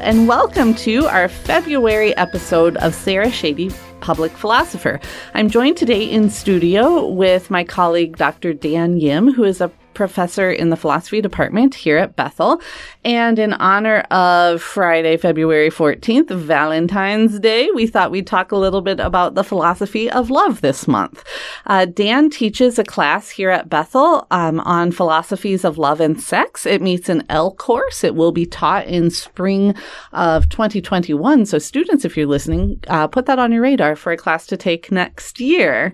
And 0.00 0.26
welcome 0.26 0.74
to 0.76 1.04
our 1.08 1.28
February 1.28 2.16
episode 2.16 2.78
of 2.78 2.94
Sarah 2.94 3.30
Shady 3.30 3.70
Public 4.00 4.32
Philosopher. 4.32 4.98
I'm 5.34 5.50
joined 5.50 5.76
today 5.76 6.04
in 6.04 6.30
studio 6.30 7.06
with 7.06 7.50
my 7.50 7.64
colleague, 7.64 8.16
Dr. 8.16 8.54
Dan 8.54 8.96
Yim, 8.96 9.30
who 9.30 9.44
is 9.44 9.60
a 9.60 9.70
professor 10.00 10.50
in 10.50 10.70
the 10.70 10.78
philosophy 10.78 11.20
department 11.20 11.74
here 11.74 11.98
at 11.98 12.16
Bethel. 12.16 12.58
And 13.04 13.38
in 13.38 13.52
honor 13.52 13.98
of 14.10 14.62
Friday, 14.62 15.18
February 15.18 15.68
14th, 15.68 16.30
Valentine's 16.30 17.38
Day, 17.38 17.68
we 17.74 17.86
thought 17.86 18.10
we'd 18.10 18.26
talk 18.26 18.50
a 18.50 18.56
little 18.56 18.80
bit 18.80 18.98
about 18.98 19.34
the 19.34 19.44
philosophy 19.44 20.10
of 20.10 20.30
love 20.30 20.62
this 20.62 20.88
month. 20.88 21.22
Uh, 21.66 21.84
Dan 21.84 22.30
teaches 22.30 22.78
a 22.78 22.84
class 22.84 23.28
here 23.28 23.50
at 23.50 23.68
Bethel 23.68 24.26
um, 24.30 24.60
on 24.60 24.90
philosophies 24.90 25.66
of 25.66 25.76
love 25.76 26.00
and 26.00 26.18
sex. 26.18 26.64
It 26.64 26.80
meets 26.80 27.10
an 27.10 27.22
L 27.28 27.52
course. 27.52 28.02
It 28.02 28.14
will 28.14 28.32
be 28.32 28.46
taught 28.46 28.86
in 28.86 29.10
spring 29.10 29.74
of 30.12 30.48
2021. 30.48 31.44
So, 31.44 31.58
students, 31.58 32.06
if 32.06 32.16
you're 32.16 32.26
listening, 32.26 32.82
uh, 32.88 33.06
put 33.06 33.26
that 33.26 33.38
on 33.38 33.52
your 33.52 33.60
radar 33.60 33.96
for 33.96 34.12
a 34.12 34.16
class 34.16 34.46
to 34.46 34.56
take 34.56 34.90
next 34.90 35.40
year. 35.40 35.92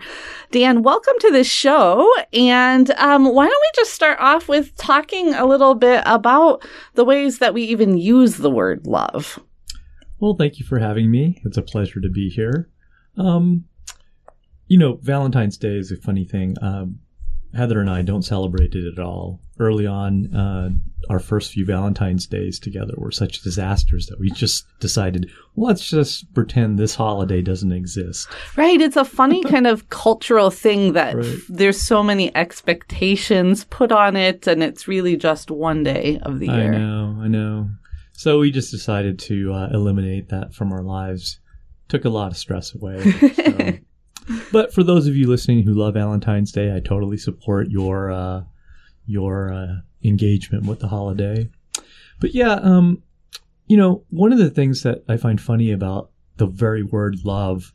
Dan, 0.52 0.84
welcome 0.84 1.14
to 1.22 1.32
this 1.32 1.50
show. 1.50 2.08
And 2.32 2.92
um, 2.92 3.24
why 3.24 3.46
don't 3.46 3.50
we 3.60 3.82
just 3.82 3.95
start 3.96 4.18
off 4.20 4.46
with 4.46 4.76
talking 4.76 5.32
a 5.32 5.46
little 5.46 5.74
bit 5.74 6.02
about 6.04 6.62
the 6.94 7.04
ways 7.04 7.38
that 7.38 7.54
we 7.54 7.62
even 7.62 7.96
use 7.96 8.36
the 8.36 8.50
word 8.50 8.86
love? 8.86 9.40
Well, 10.20 10.36
thank 10.38 10.58
you 10.58 10.66
for 10.66 10.78
having 10.78 11.10
me. 11.10 11.40
It's 11.44 11.56
a 11.56 11.62
pleasure 11.62 12.00
to 12.00 12.10
be 12.10 12.28
here. 12.28 12.68
Um, 13.16 13.64
you 14.68 14.78
know, 14.78 14.98
Valentine's 15.02 15.56
Day 15.56 15.76
is 15.76 15.90
a 15.90 15.96
funny 15.96 16.24
thing. 16.24 16.56
Um, 16.60 16.98
Heather 17.54 17.80
and 17.80 17.88
I 17.88 18.02
don't 18.02 18.22
celebrate 18.22 18.74
it 18.74 18.86
at 18.86 19.02
all. 19.02 19.40
Early 19.58 19.86
on, 19.86 20.34
uh, 20.34 20.70
our 21.08 21.18
first 21.18 21.52
few 21.52 21.64
Valentine's 21.64 22.26
days 22.26 22.58
together 22.58 22.94
were 22.96 23.10
such 23.10 23.42
disasters 23.42 24.06
that 24.06 24.18
we 24.18 24.30
just 24.30 24.66
decided, 24.80 25.30
let's 25.56 25.88
just 25.88 26.32
pretend 26.34 26.78
this 26.78 26.94
holiday 26.94 27.42
doesn't 27.42 27.72
exist. 27.72 28.28
Right. 28.56 28.80
It's 28.80 28.96
a 28.96 29.04
funny 29.04 29.42
kind 29.50 29.66
of 29.66 29.88
cultural 29.88 30.50
thing 30.50 30.92
that 30.94 31.16
right. 31.16 31.38
there's 31.48 31.80
so 31.80 32.02
many 32.02 32.34
expectations 32.34 33.64
put 33.64 33.92
on 33.92 34.16
it, 34.16 34.46
and 34.46 34.62
it's 34.62 34.88
really 34.88 35.16
just 35.16 35.50
one 35.50 35.82
day 35.82 36.18
of 36.22 36.38
the 36.38 36.46
year. 36.46 36.74
I 36.74 36.78
know. 36.78 37.18
I 37.20 37.28
know. 37.28 37.70
So 38.12 38.38
we 38.38 38.50
just 38.50 38.70
decided 38.70 39.18
to 39.20 39.52
uh, 39.52 39.68
eliminate 39.72 40.30
that 40.30 40.54
from 40.54 40.72
our 40.72 40.82
lives. 40.82 41.38
Took 41.88 42.04
a 42.04 42.10
lot 42.10 42.32
of 42.32 42.36
stress 42.36 42.74
away. 42.74 43.02
So. 43.12 43.72
but 44.52 44.72
for 44.72 44.82
those 44.82 45.06
of 45.06 45.14
you 45.14 45.28
listening 45.28 45.62
who 45.62 45.74
love 45.74 45.94
Valentine's 45.94 46.50
Day, 46.50 46.74
I 46.74 46.80
totally 46.80 47.18
support 47.18 47.68
your 47.70 48.10
uh, 48.10 48.42
your 49.06 49.52
uh, 49.52 49.76
engagement 50.04 50.66
with 50.66 50.80
the 50.80 50.88
holiday. 50.88 51.48
But 52.20 52.34
yeah, 52.34 52.54
um, 52.54 53.02
you 53.66 53.76
know, 53.76 54.04
one 54.10 54.32
of 54.32 54.38
the 54.38 54.50
things 54.50 54.82
that 54.82 55.04
I 55.08 55.16
find 55.16 55.40
funny 55.40 55.72
about 55.72 56.10
the 56.36 56.46
very 56.46 56.82
word 56.82 57.24
love 57.24 57.72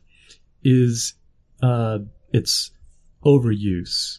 is 0.62 1.14
uh, 1.62 1.98
its 2.32 2.70
overuse. 3.24 4.18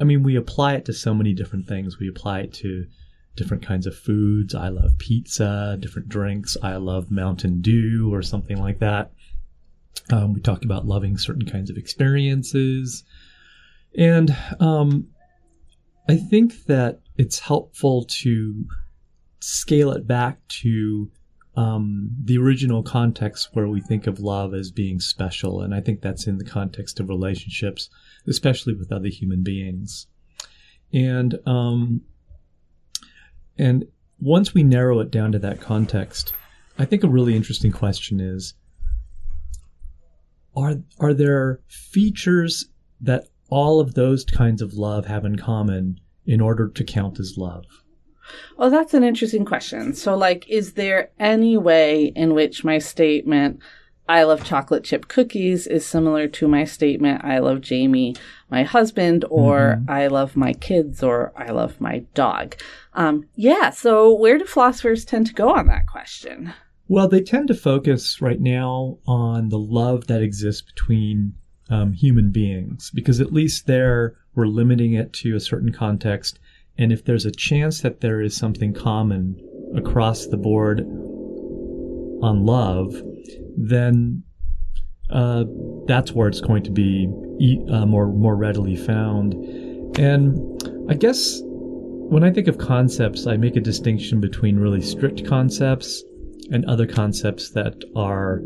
I 0.00 0.04
mean, 0.04 0.22
we 0.22 0.36
apply 0.36 0.74
it 0.74 0.84
to 0.86 0.92
so 0.92 1.14
many 1.14 1.32
different 1.32 1.66
things. 1.66 1.98
We 1.98 2.08
apply 2.08 2.40
it 2.40 2.52
to 2.54 2.86
different 3.36 3.64
kinds 3.64 3.86
of 3.86 3.96
foods. 3.96 4.54
I 4.54 4.68
love 4.68 4.98
pizza, 4.98 5.76
different 5.80 6.08
drinks. 6.08 6.56
I 6.62 6.76
love 6.76 7.10
Mountain 7.10 7.62
Dew 7.62 8.10
or 8.12 8.22
something 8.22 8.58
like 8.58 8.80
that. 8.80 9.12
Um, 10.10 10.34
we 10.34 10.40
talk 10.40 10.64
about 10.64 10.86
loving 10.86 11.18
certain 11.18 11.46
kinds 11.46 11.70
of 11.70 11.76
experiences. 11.76 13.04
And 13.96 14.36
um, 14.60 15.08
I 16.08 16.16
think 16.16 16.64
that 16.64 17.00
it's 17.16 17.38
helpful 17.38 18.04
to 18.04 18.64
scale 19.40 19.90
it 19.92 20.06
back 20.06 20.46
to 20.48 21.10
um, 21.56 22.10
the 22.24 22.38
original 22.38 22.82
context 22.82 23.50
where 23.52 23.68
we 23.68 23.80
think 23.80 24.06
of 24.06 24.20
love 24.20 24.54
as 24.54 24.70
being 24.70 25.00
special. 25.00 25.60
And 25.60 25.74
I 25.74 25.80
think 25.80 26.00
that's 26.00 26.26
in 26.26 26.38
the 26.38 26.44
context 26.44 27.00
of 27.00 27.08
relationships, 27.08 27.90
especially 28.26 28.74
with 28.74 28.92
other 28.92 29.08
human 29.08 29.42
beings. 29.42 30.06
And, 30.92 31.38
um, 31.46 32.02
and 33.58 33.86
once 34.20 34.54
we 34.54 34.62
narrow 34.62 35.00
it 35.00 35.10
down 35.10 35.32
to 35.32 35.38
that 35.40 35.60
context, 35.60 36.32
I 36.78 36.84
think 36.84 37.02
a 37.02 37.08
really 37.08 37.34
interesting 37.34 37.72
question 37.72 38.20
is 38.20 38.54
are 40.56 40.76
are 40.98 41.14
there 41.14 41.60
features 41.68 42.66
that 43.00 43.28
all 43.48 43.80
of 43.80 43.94
those 43.94 44.24
kinds 44.24 44.62
of 44.62 44.74
love 44.74 45.06
have 45.06 45.24
in 45.24 45.36
common 45.36 46.00
in 46.26 46.40
order 46.40 46.68
to 46.68 46.84
count 46.84 47.18
as 47.18 47.36
love? 47.36 47.64
Well, 48.56 48.70
that's 48.70 48.94
an 48.94 49.04
interesting 49.04 49.44
question. 49.44 49.94
So, 49.94 50.14
like, 50.14 50.48
is 50.48 50.74
there 50.74 51.10
any 51.18 51.56
way 51.56 52.06
in 52.14 52.34
which 52.34 52.64
my 52.64 52.78
statement, 52.78 53.60
I 54.08 54.24
love 54.24 54.44
chocolate 54.44 54.84
chip 54.84 55.08
cookies, 55.08 55.66
is 55.66 55.86
similar 55.86 56.28
to 56.28 56.48
my 56.48 56.64
statement, 56.64 57.24
I 57.24 57.38
love 57.38 57.62
Jamie, 57.62 58.16
my 58.50 58.64
husband, 58.64 59.24
or 59.30 59.78
mm-hmm. 59.78 59.90
I 59.90 60.08
love 60.08 60.36
my 60.36 60.52
kids, 60.52 61.02
or 61.02 61.32
I 61.36 61.52
love 61.52 61.80
my 61.80 62.00
dog? 62.14 62.56
Um, 62.92 63.26
yeah. 63.34 63.70
So, 63.70 64.12
where 64.12 64.38
do 64.38 64.44
philosophers 64.44 65.04
tend 65.04 65.26
to 65.28 65.34
go 65.34 65.50
on 65.50 65.66
that 65.68 65.86
question? 65.86 66.52
Well, 66.88 67.08
they 67.08 67.22
tend 67.22 67.48
to 67.48 67.54
focus 67.54 68.20
right 68.20 68.40
now 68.40 68.98
on 69.06 69.50
the 69.50 69.58
love 69.58 70.06
that 70.06 70.22
exists 70.22 70.62
between 70.62 71.34
um, 71.70 71.92
human 71.92 72.30
beings, 72.30 72.90
because 72.94 73.20
at 73.20 73.32
least 73.32 73.66
there 73.66 74.16
we're 74.34 74.46
limiting 74.46 74.94
it 74.94 75.12
to 75.12 75.36
a 75.36 75.40
certain 75.40 75.72
context. 75.72 76.38
And 76.76 76.92
if 76.92 77.04
there's 77.04 77.26
a 77.26 77.32
chance 77.32 77.80
that 77.82 78.00
there 78.00 78.20
is 78.20 78.36
something 78.36 78.72
common 78.72 79.40
across 79.76 80.26
the 80.26 80.36
board 80.36 80.80
on 82.22 82.46
love, 82.46 82.94
then 83.56 84.22
uh, 85.10 85.44
that's 85.86 86.12
where 86.12 86.28
it's 86.28 86.40
going 86.40 86.62
to 86.62 86.70
be 86.70 87.08
uh, 87.72 87.86
more 87.86 88.12
more 88.12 88.36
readily 88.36 88.76
found. 88.76 89.34
And 89.98 90.38
I 90.90 90.94
guess 90.94 91.40
when 91.44 92.24
I 92.24 92.30
think 92.30 92.48
of 92.48 92.58
concepts, 92.58 93.26
I 93.26 93.36
make 93.36 93.56
a 93.56 93.60
distinction 93.60 94.20
between 94.20 94.58
really 94.58 94.80
strict 94.80 95.26
concepts 95.26 96.04
and 96.50 96.64
other 96.64 96.86
concepts 96.86 97.50
that 97.50 97.74
are 97.96 98.38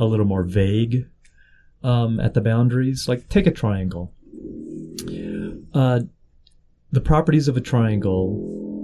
a 0.00 0.04
little 0.04 0.24
more 0.24 0.44
vague 0.44 1.06
um, 1.82 2.20
at 2.20 2.34
the 2.34 2.40
boundaries. 2.40 3.08
Like 3.08 3.28
take 3.28 3.46
a 3.46 3.50
triangle. 3.50 4.12
Uh, 5.72 6.00
the 6.92 7.00
properties 7.00 7.48
of 7.48 7.56
a 7.56 7.60
triangle 7.60 8.36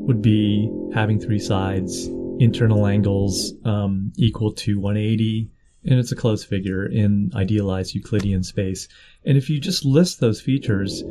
would 0.07 0.23
be 0.23 0.71
having 0.95 1.19
three 1.19 1.39
sides, 1.39 2.07
internal 2.39 2.87
angles 2.87 3.55
um, 3.65 4.13
equal 4.17 4.53
to 4.53 4.79
180, 4.79 5.51
and 5.85 5.99
it's 5.99 6.13
a 6.13 6.17
closed 6.17 6.47
figure 6.47 6.87
in 6.87 7.31
idealized 7.35 7.95
Euclidean 7.95 8.43
space. 8.43 8.89
And 9.25 9.37
if 9.37 9.51
you 9.51 9.61
just 9.61 9.85
list 9.85 10.21
those 10.21 10.41
features, 10.41 11.03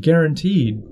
guaranteed 0.00 0.82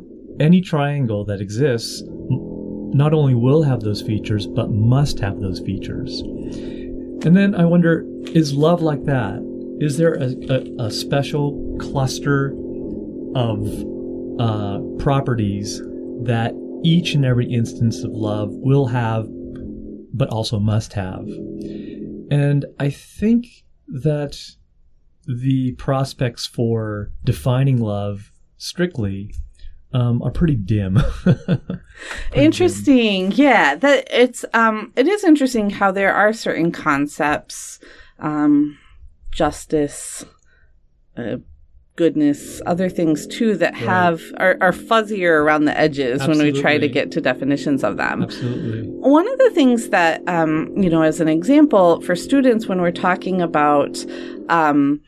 any 0.41 0.61
triangle 0.61 1.25
that 1.27 1.41
exists 1.41 2.03
not 2.07 3.13
only 3.13 3.35
will 3.35 3.63
have 3.63 3.81
those 3.81 4.03
features, 4.03 4.47
but 4.47 4.71
must 4.71 5.19
have 5.19 5.41
those 5.41 5.61
features. 5.61 6.21
And 6.21 7.37
then 7.37 7.55
I 7.55 7.65
wonder 7.65 8.05
is 8.29 8.55
love 8.55 8.83
like 8.83 9.05
that? 9.05 9.54
Is 9.81 9.97
there 9.97 10.15
a, 10.15 10.35
a, 10.49 10.87
a 10.87 10.91
special 10.91 11.77
cluster 11.81 12.55
of 13.35 13.67
uh, 14.39 14.81
properties 14.99 15.81
that 16.23 16.53
each 16.85 17.15
and 17.15 17.25
every 17.25 17.47
instance 17.47 18.03
of 18.05 18.13
love 18.13 18.51
will 18.53 18.87
have, 18.87 19.27
but 20.13 20.29
also 20.29 20.59
must 20.59 20.93
have? 20.93 21.27
And 22.31 22.67
I 22.79 22.91
think 22.91 23.47
that 23.89 24.39
the 25.27 25.73
prospects 25.73 26.47
for 26.47 27.11
defining 27.25 27.81
love 27.81 28.33
strictly 28.57 29.35
um, 29.93 30.23
are 30.23 30.31
pretty 30.31 30.57
dim. 30.57 30.99
pretty 31.23 31.57
interesting, 32.35 33.31
dim. 33.31 33.39
yeah. 33.39 33.75
That 33.77 34.09
it's 34.11 34.45
um, 34.53 34.93
it 34.97 35.07
is 35.07 35.25
interesting 35.25 35.71
how 35.71 35.93
there 35.93 36.13
are 36.13 36.33
certain 36.33 36.73
concepts, 36.73 37.79
um, 38.19 38.77
justice, 39.35 40.25
uh, 41.17 41.37
goodness, 41.97 42.61
other 42.67 42.89
things 42.89 43.27
too 43.27 43.57
that 43.57 43.75
have 43.75 44.23
are, 44.39 44.57
are 44.61 44.73
fuzzier 44.73 45.43
around 45.43 45.65
the 45.65 45.79
edges 45.79 46.21
Absolutely. 46.21 46.45
when 46.45 46.55
we 46.55 46.61
try 46.61 46.79
to 46.79 46.89
get 46.89 47.11
to 47.13 47.21
definitions 47.21 47.85
of 47.85 47.97
them. 47.97 48.23
Absolutely. 48.23 48.83
One 48.89 49.31
of 49.31 49.39
the 49.39 49.51
things 49.51 49.91
that 49.91 50.27
um, 50.29 50.73
you 50.77 50.91
know, 50.91 51.03
as 51.03 51.21
an 51.21 51.29
example 51.29 52.01
for 52.01 52.17
students 52.17 52.67
when 52.67 52.81
we're 52.81 52.91
talking 52.91 53.41
about 53.43 54.05
um, 54.49 55.01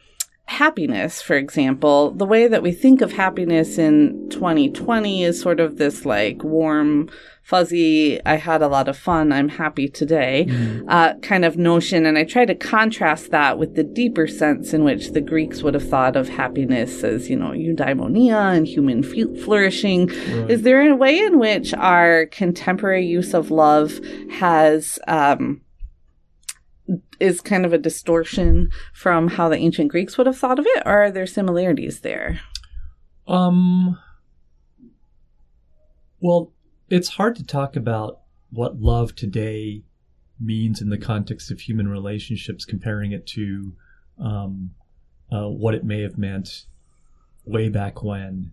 happiness, 0.47 1.21
for 1.21 1.35
example, 1.35 2.13
the 2.13 2.25
way 2.25 2.47
that 2.47 2.63
we 2.63 2.71
think 2.71 3.01
of 3.01 3.13
happiness 3.13 3.79
in 3.79 4.29
2020 4.31 5.25
is 5.25 5.41
sort 5.41 5.59
of 5.59 5.77
this 5.77 6.07
like 6.07 6.43
warm, 6.45 7.11
fuzzy, 7.43 8.25
I 8.25 8.37
had 8.37 8.63
a 8.63 8.69
lot 8.69 8.89
of 8.89 8.97
fun, 8.97 9.33
I'm 9.33 9.49
happy 9.49 9.89
today 9.89 10.47
mm. 10.49 10.85
uh, 10.89 11.15
kind 11.19 11.45
of 11.45 11.57
notion. 11.57 12.07
And 12.07 12.17
I 12.17 12.25
try 12.25 12.45
to 12.45 12.55
contrast 12.55 13.33
that 13.33 13.59
with 13.59 13.75
the 13.75 13.85
deeper 13.85 14.27
sense 14.27 14.73
in 14.73 14.85
which 14.85 15.11
the 15.11 15.21
Greeks 15.21 15.63
would 15.63 15.75
have 15.75 15.89
thought 15.89 16.17
of 16.17 16.29
happiness 16.29 17.03
as, 17.03 17.29
you 17.29 17.37
know, 17.37 17.51
eudaimonia 17.51 18.57
and 18.57 18.67
human 18.67 19.05
f- 19.05 19.43
flourishing. 19.45 20.09
Right. 20.09 20.51
Is 20.51 20.63
there 20.63 20.89
a 20.91 20.97
way 20.97 21.19
in 21.19 21.39
which 21.39 21.75
our 21.75 22.27
contemporary 22.27 23.05
use 23.05 23.35
of 23.35 23.51
love 23.51 24.01
has, 24.31 24.99
um, 25.09 25.61
is 27.21 27.41
kind 27.41 27.65
of 27.65 27.73
a 27.73 27.79
distortion 27.79 28.71
from 28.93 29.29
how 29.29 29.49
the 29.49 29.57
ancient 29.57 29.89
Greeks 29.91 30.17
would 30.19 30.27
have 30.27 30.39
thought 30.39 30.59
of 30.59 30.67
it, 30.67 30.83
or 30.87 31.05
are 31.05 31.11
there 31.11 31.27
similarities 31.27 32.01
there? 32.01 32.41
Um, 33.27 33.99
well, 36.21 36.53
it's 36.89 37.09
hard 37.09 37.37
to 37.37 37.45
talk 37.45 37.77
about 37.77 38.21
what 38.51 38.81
love 38.81 39.15
today 39.15 39.83
means 40.39 40.81
in 40.81 40.91
the 40.91 40.99
context 40.99 41.51
of 41.51 41.61
human 41.61 41.89
relationships, 41.89 42.65
comparing 42.65 43.13
it 43.13 43.27
to 43.27 43.73
um, 44.19 44.71
uh, 45.33 45.49
what 45.49 45.75
it 45.75 45.85
may 45.85 46.03
have 46.03 46.19
meant 46.19 46.67
way 47.45 47.69
back 47.69 48.03
when. 48.03 48.53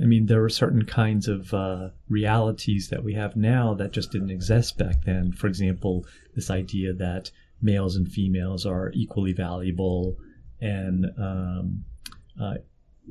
I 0.00 0.04
mean, 0.04 0.26
there 0.26 0.40
were 0.40 0.48
certain 0.48 0.84
kinds 0.84 1.28
of 1.28 1.54
uh, 1.54 1.90
realities 2.08 2.88
that 2.88 3.04
we 3.04 3.14
have 3.14 3.36
now 3.36 3.74
that 3.74 3.92
just 3.92 4.10
didn't 4.10 4.30
exist 4.30 4.76
back 4.76 5.04
then. 5.04 5.32
For 5.32 5.46
example, 5.46 6.04
this 6.34 6.50
idea 6.50 6.92
that 6.94 7.30
males 7.64 7.96
and 7.96 8.06
females 8.08 8.64
are 8.66 8.92
equally 8.94 9.32
valuable, 9.32 10.16
and 10.60 11.06
um, 11.18 11.84
uh, 12.40 12.54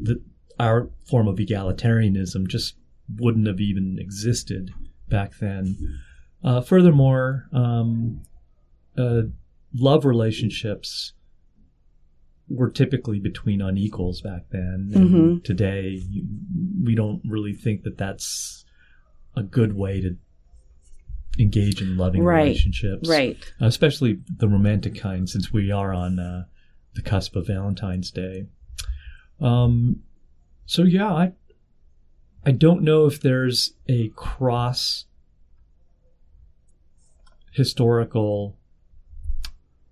the, 0.02 0.22
our 0.60 0.90
form 1.10 1.28
of 1.28 1.38
egalitarianism 1.38 2.48
just 2.48 2.76
wouldn't 3.18 3.48
have 3.48 3.60
even 3.60 3.98
existed 4.00 4.72
back 5.10 5.38
then. 5.40 6.00
Uh, 6.44 6.62
furthermore, 6.62 7.48
um, 7.52 8.22
uh, 8.98 9.24
love 9.74 10.06
relationships 10.06 11.14
were 12.50 12.70
typically 12.70 13.20
between 13.20 13.62
unequals 13.62 14.22
back 14.22 14.44
then. 14.52 14.92
And 14.94 15.10
Mm-hmm. 15.10 15.40
today, 15.40 16.02
we 16.84 16.94
don't 16.96 17.22
really 17.26 17.54
think 17.54 17.84
that 17.84 17.98
that's 17.98 18.66
a 19.36 19.42
good 19.42 19.76
way 19.76 20.02
to 20.02 20.18
engage 21.40 21.82
in 21.82 21.98
loving 21.98 22.24
Right, 22.24 22.44
relationships, 22.44 23.10
Right. 23.10 23.38
Especially 23.60 24.20
the 24.38 24.48
romantic 24.48 24.96
kind, 24.96 25.30
since 25.30 25.52
we 25.52 25.72
are 25.72 25.94
on 25.94 26.20
uh, 26.20 26.46
the 26.96 27.02
cusp 27.02 27.36
of 27.36 27.48
Valentine's 27.48 28.12
Day. 28.12 28.46
Um, 29.42 30.02
so 30.66 30.84
yeah, 30.84 31.12
I 31.12 31.34
I 32.46 32.52
don't 32.52 32.84
know 32.84 33.06
if 33.06 33.22
there's 33.22 33.74
a 33.88 34.10
cross 34.10 35.06
historical 37.52 38.58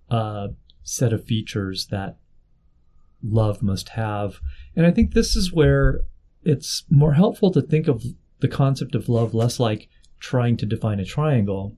uh, 0.10 0.50
set 0.84 1.14
of 1.14 1.26
features 1.26 1.88
that 1.88 2.18
love 3.24 3.62
must 3.62 3.90
have. 3.90 4.40
And 4.76 4.86
I 4.86 4.92
think 4.92 5.14
this 5.14 5.36
is 5.36 5.54
where 5.54 6.02
it's 6.44 6.84
more 6.90 7.14
helpful 7.14 7.52
to 7.52 7.62
think 7.62 7.88
of 7.88 8.04
the 8.40 8.48
concept 8.48 8.96
of 8.96 9.08
love 9.08 9.34
less 9.34 9.60
like 9.60 9.88
trying 10.22 10.56
to 10.56 10.66
define 10.66 11.00
a 11.00 11.06
triangle 11.06 11.76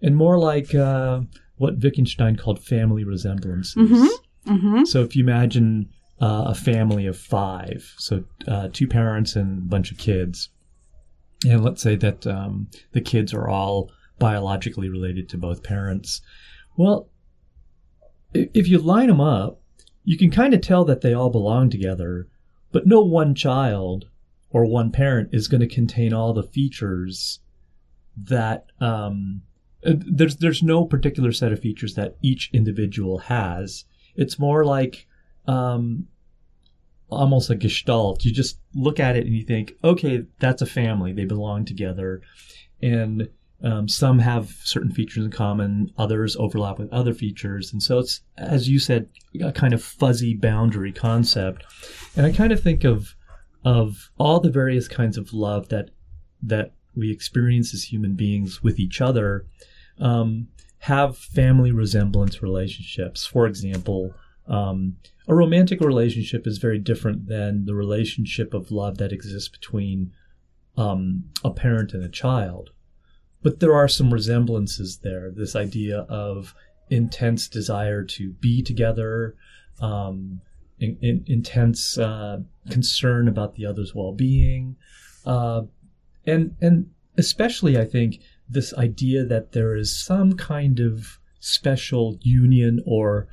and 0.00 0.16
more 0.16 0.38
like 0.38 0.74
uh, 0.74 1.20
what 1.58 1.78
Wittgenstein 1.78 2.36
called 2.36 2.62
family 2.62 3.04
resemblances. 3.04 3.76
Mhm. 3.76 4.08
Mm-hmm. 4.46 4.84
So 4.84 5.02
if 5.02 5.14
you 5.14 5.22
imagine 5.22 5.88
uh, 6.20 6.46
a 6.48 6.54
family 6.54 7.06
of 7.06 7.16
five, 7.16 7.94
so 7.96 8.24
uh, 8.48 8.68
two 8.72 8.88
parents 8.88 9.36
and 9.36 9.58
a 9.58 9.66
bunch 9.66 9.92
of 9.92 9.98
kids, 9.98 10.48
and 11.48 11.62
let's 11.62 11.82
say 11.82 11.94
that 11.96 12.26
um, 12.26 12.68
the 12.92 13.00
kids 13.00 13.32
are 13.32 13.48
all 13.48 13.90
biologically 14.18 14.88
related 14.88 15.28
to 15.28 15.38
both 15.38 15.62
parents. 15.62 16.20
Well, 16.76 17.08
if 18.34 18.68
you 18.68 18.78
line 18.78 19.08
them 19.08 19.20
up, 19.20 19.60
you 20.04 20.18
can 20.18 20.30
kind 20.30 20.54
of 20.54 20.60
tell 20.60 20.84
that 20.86 21.02
they 21.02 21.12
all 21.12 21.30
belong 21.30 21.70
together, 21.70 22.26
but 22.72 22.86
no 22.86 23.00
one 23.00 23.34
child 23.34 24.08
or 24.50 24.64
one 24.64 24.90
parent 24.90 25.30
is 25.32 25.48
going 25.48 25.60
to 25.60 25.68
contain 25.68 26.12
all 26.12 26.32
the 26.32 26.42
features 26.42 27.40
that 28.16 28.66
um, 28.80 29.42
uh, 29.86 29.92
there's 29.96 30.36
there's 30.36 30.62
no 30.62 30.84
particular 30.84 31.32
set 31.32 31.52
of 31.52 31.60
features 31.60 31.94
that 31.94 32.16
each 32.22 32.50
individual 32.52 33.18
has. 33.18 33.84
It's 34.14 34.38
more 34.38 34.64
like 34.64 35.06
um, 35.46 36.08
almost 37.08 37.50
a 37.50 37.54
gestalt. 37.54 38.24
You 38.24 38.32
just 38.32 38.58
look 38.74 39.00
at 39.00 39.16
it 39.16 39.26
and 39.26 39.34
you 39.34 39.44
think, 39.44 39.72
okay, 39.82 40.24
that's 40.38 40.62
a 40.62 40.66
family. 40.66 41.12
They 41.12 41.24
belong 41.24 41.64
together, 41.64 42.20
and 42.80 43.28
um, 43.62 43.88
some 43.88 44.18
have 44.18 44.50
certain 44.64 44.92
features 44.92 45.24
in 45.24 45.30
common. 45.30 45.90
Others 45.96 46.36
overlap 46.36 46.78
with 46.78 46.92
other 46.92 47.14
features, 47.14 47.72
and 47.72 47.82
so 47.82 47.98
it's 47.98 48.22
as 48.36 48.68
you 48.68 48.78
said, 48.78 49.08
a 49.42 49.52
kind 49.52 49.72
of 49.72 49.82
fuzzy 49.82 50.34
boundary 50.34 50.92
concept. 50.92 51.64
And 52.16 52.26
I 52.26 52.32
kind 52.32 52.52
of 52.52 52.62
think 52.62 52.84
of 52.84 53.14
of 53.64 54.10
all 54.18 54.40
the 54.40 54.50
various 54.50 54.88
kinds 54.88 55.16
of 55.16 55.32
love 55.32 55.68
that 55.68 55.90
that 56.42 56.72
we 56.94 57.10
experience 57.10 57.74
as 57.74 57.84
human 57.84 58.14
beings 58.14 58.62
with 58.62 58.78
each 58.78 59.00
other 59.00 59.46
um, 59.98 60.48
have 60.78 61.16
family 61.16 61.70
resemblance 61.70 62.42
relationships. 62.42 63.24
For 63.24 63.46
example, 63.46 64.14
um, 64.46 64.96
a 65.28 65.34
romantic 65.34 65.80
relationship 65.80 66.46
is 66.46 66.58
very 66.58 66.78
different 66.78 67.28
than 67.28 67.64
the 67.64 67.74
relationship 67.74 68.52
of 68.54 68.72
love 68.72 68.98
that 68.98 69.12
exists 69.12 69.48
between 69.48 70.12
um, 70.76 71.24
a 71.44 71.50
parent 71.50 71.92
and 71.92 72.02
a 72.02 72.08
child. 72.08 72.70
But 73.42 73.60
there 73.60 73.74
are 73.74 73.88
some 73.88 74.12
resemblances 74.12 74.98
there. 74.98 75.30
This 75.30 75.54
idea 75.54 76.00
of 76.08 76.54
intense 76.90 77.48
desire 77.48 78.04
to 78.04 78.30
be 78.32 78.62
together, 78.62 79.36
um, 79.80 80.40
in, 80.78 80.98
in, 81.00 81.24
intense 81.26 81.98
uh, 81.98 82.40
concern 82.70 83.28
about 83.28 83.54
the 83.54 83.66
other's 83.66 83.94
well-being, 83.94 84.76
uh, 85.24 85.62
and 86.26 86.54
and 86.60 86.90
especially 87.18 87.78
I 87.78 87.84
think 87.84 88.20
this 88.48 88.74
idea 88.74 89.24
that 89.24 89.52
there 89.52 89.74
is 89.74 90.04
some 90.04 90.34
kind 90.34 90.80
of 90.80 91.18
special 91.40 92.18
union 92.22 92.80
or 92.86 93.28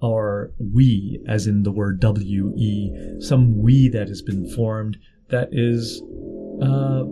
or 0.00 0.50
we, 0.58 1.22
as 1.28 1.46
in 1.46 1.62
the 1.62 1.70
word 1.70 2.00
W 2.00 2.52
E, 2.56 2.90
some 3.20 3.56
we 3.58 3.88
that 3.88 4.08
has 4.08 4.20
been 4.20 4.48
formed 4.50 4.96
that 5.28 5.48
is 5.52 6.02
uh, 6.60 7.04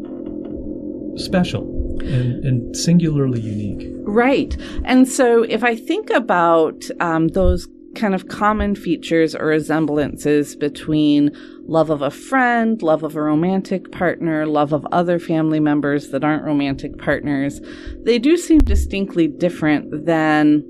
special 1.17 1.99
and, 2.01 2.45
and 2.45 2.77
singularly 2.77 3.41
unique. 3.41 3.89
Right. 4.03 4.57
And 4.85 5.07
so 5.09 5.45
if 5.45 5.63
I 5.63 5.77
think 5.77 6.11
about 6.11 6.85
um, 6.99 7.29
those 7.29 7.69
kind 7.95 8.15
of 8.15 8.29
common 8.29 8.75
features 8.75 9.35
or 9.35 9.47
resemblances 9.47 10.57
between 10.57 11.31
love 11.67 11.91
of 11.91 12.03
a 12.03 12.11
friend, 12.11 12.83
love 12.83 13.03
of 13.03 13.17
a 13.17 13.23
romantic 13.23 13.91
partner, 13.93 14.47
love 14.47 14.73
of 14.73 14.87
other 14.93 15.19
family 15.19 15.61
members 15.61 16.11
that 16.11 16.25
aren't 16.25 16.45
romantic 16.45 16.99
partners, 16.99 17.61
they 18.03 18.19
do 18.19 18.37
seem 18.37 18.59
distinctly 18.61 19.27
different 19.27 20.07
than 20.07 20.65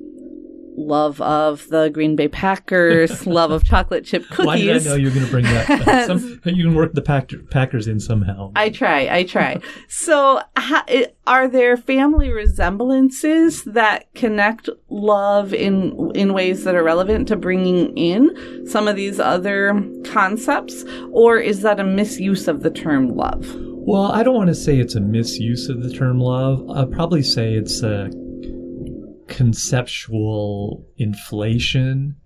love 0.77 1.21
of 1.21 1.69
the 1.69 1.89
Green 1.89 2.17
Bay 2.17 2.29
Packers, 2.29 3.27
love 3.27 3.51
of 3.51 3.65
chocolate 3.65 4.05
chip 4.05 4.25
cookies. 4.29 4.47
Why 4.47 4.57
did 4.59 4.87
I 4.87 4.91
know 4.91 4.95
you 4.97 5.07
were 5.07 5.15
going 5.15 5.27
to 5.27 5.31
bring 5.31 5.45
that? 5.45 6.07
Some, 6.07 6.41
you 6.45 6.65
can 6.65 6.75
work 6.75 6.95
the 6.95 7.03
Pack- 7.03 7.33
Packers 7.51 7.87
in 7.87 8.01
somehow. 8.01 8.53
I 8.57 8.71
try, 8.71 9.09
I 9.09 9.25
try. 9.25 9.61
so, 9.89 10.41
ha, 10.57 10.85
are 11.27 11.49
there 11.49 11.77
family 11.77 12.31
resemblances 12.31 13.65
that 13.65 14.13
connect 14.15 14.69
love 14.89 15.55
in 15.55 16.11
in 16.15 16.33
ways 16.33 16.65
that 16.65 16.75
are 16.75 16.83
relevant 16.83 17.29
to 17.29 17.37
bringing 17.37 17.97
in 17.97 18.67
some 18.67 18.89
of 18.89 18.97
these 18.97 19.21
other 19.21 19.81
concepts, 20.05 20.85
or 21.13 21.39
is 21.39 21.63
that 21.63 21.81
a 21.81 21.85
misuse 21.85 22.49
of 22.49 22.63
the 22.63 22.71
term 22.71 23.17
love? 23.17 23.47
Well, 23.83 24.13
I 24.13 24.23
don't 24.23 24.35
want 24.35 24.49
to 24.49 24.55
say 24.55 24.79
it's 24.79 24.95
a 24.95 25.01
misuse 25.01 25.69
of 25.69 25.83
the 25.83 25.93
term 25.93 26.21
love. 26.21 26.69
I'll 26.71 26.87
probably 26.87 27.23
say 27.23 27.55
it's 27.55 27.83
a 27.83 28.11
conceptual 29.31 30.85
inflation. 30.99 32.17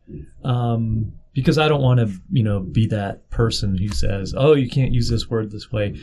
Um, 0.43 1.13
because 1.35 1.59
I 1.59 1.69
don't 1.69 1.83
want 1.83 2.01
to, 2.01 2.13
you 2.31 2.43
know, 2.43 2.61
be 2.61 2.87
that 2.89 3.29
person 3.31 3.77
who 3.77 3.89
says, 3.89 4.35
"Oh, 4.37 4.55
you 4.55 4.69
can't 4.69 4.93
use 4.93 5.09
this 5.09 5.29
word 5.29 5.51
this 5.51 5.71
way." 5.71 5.99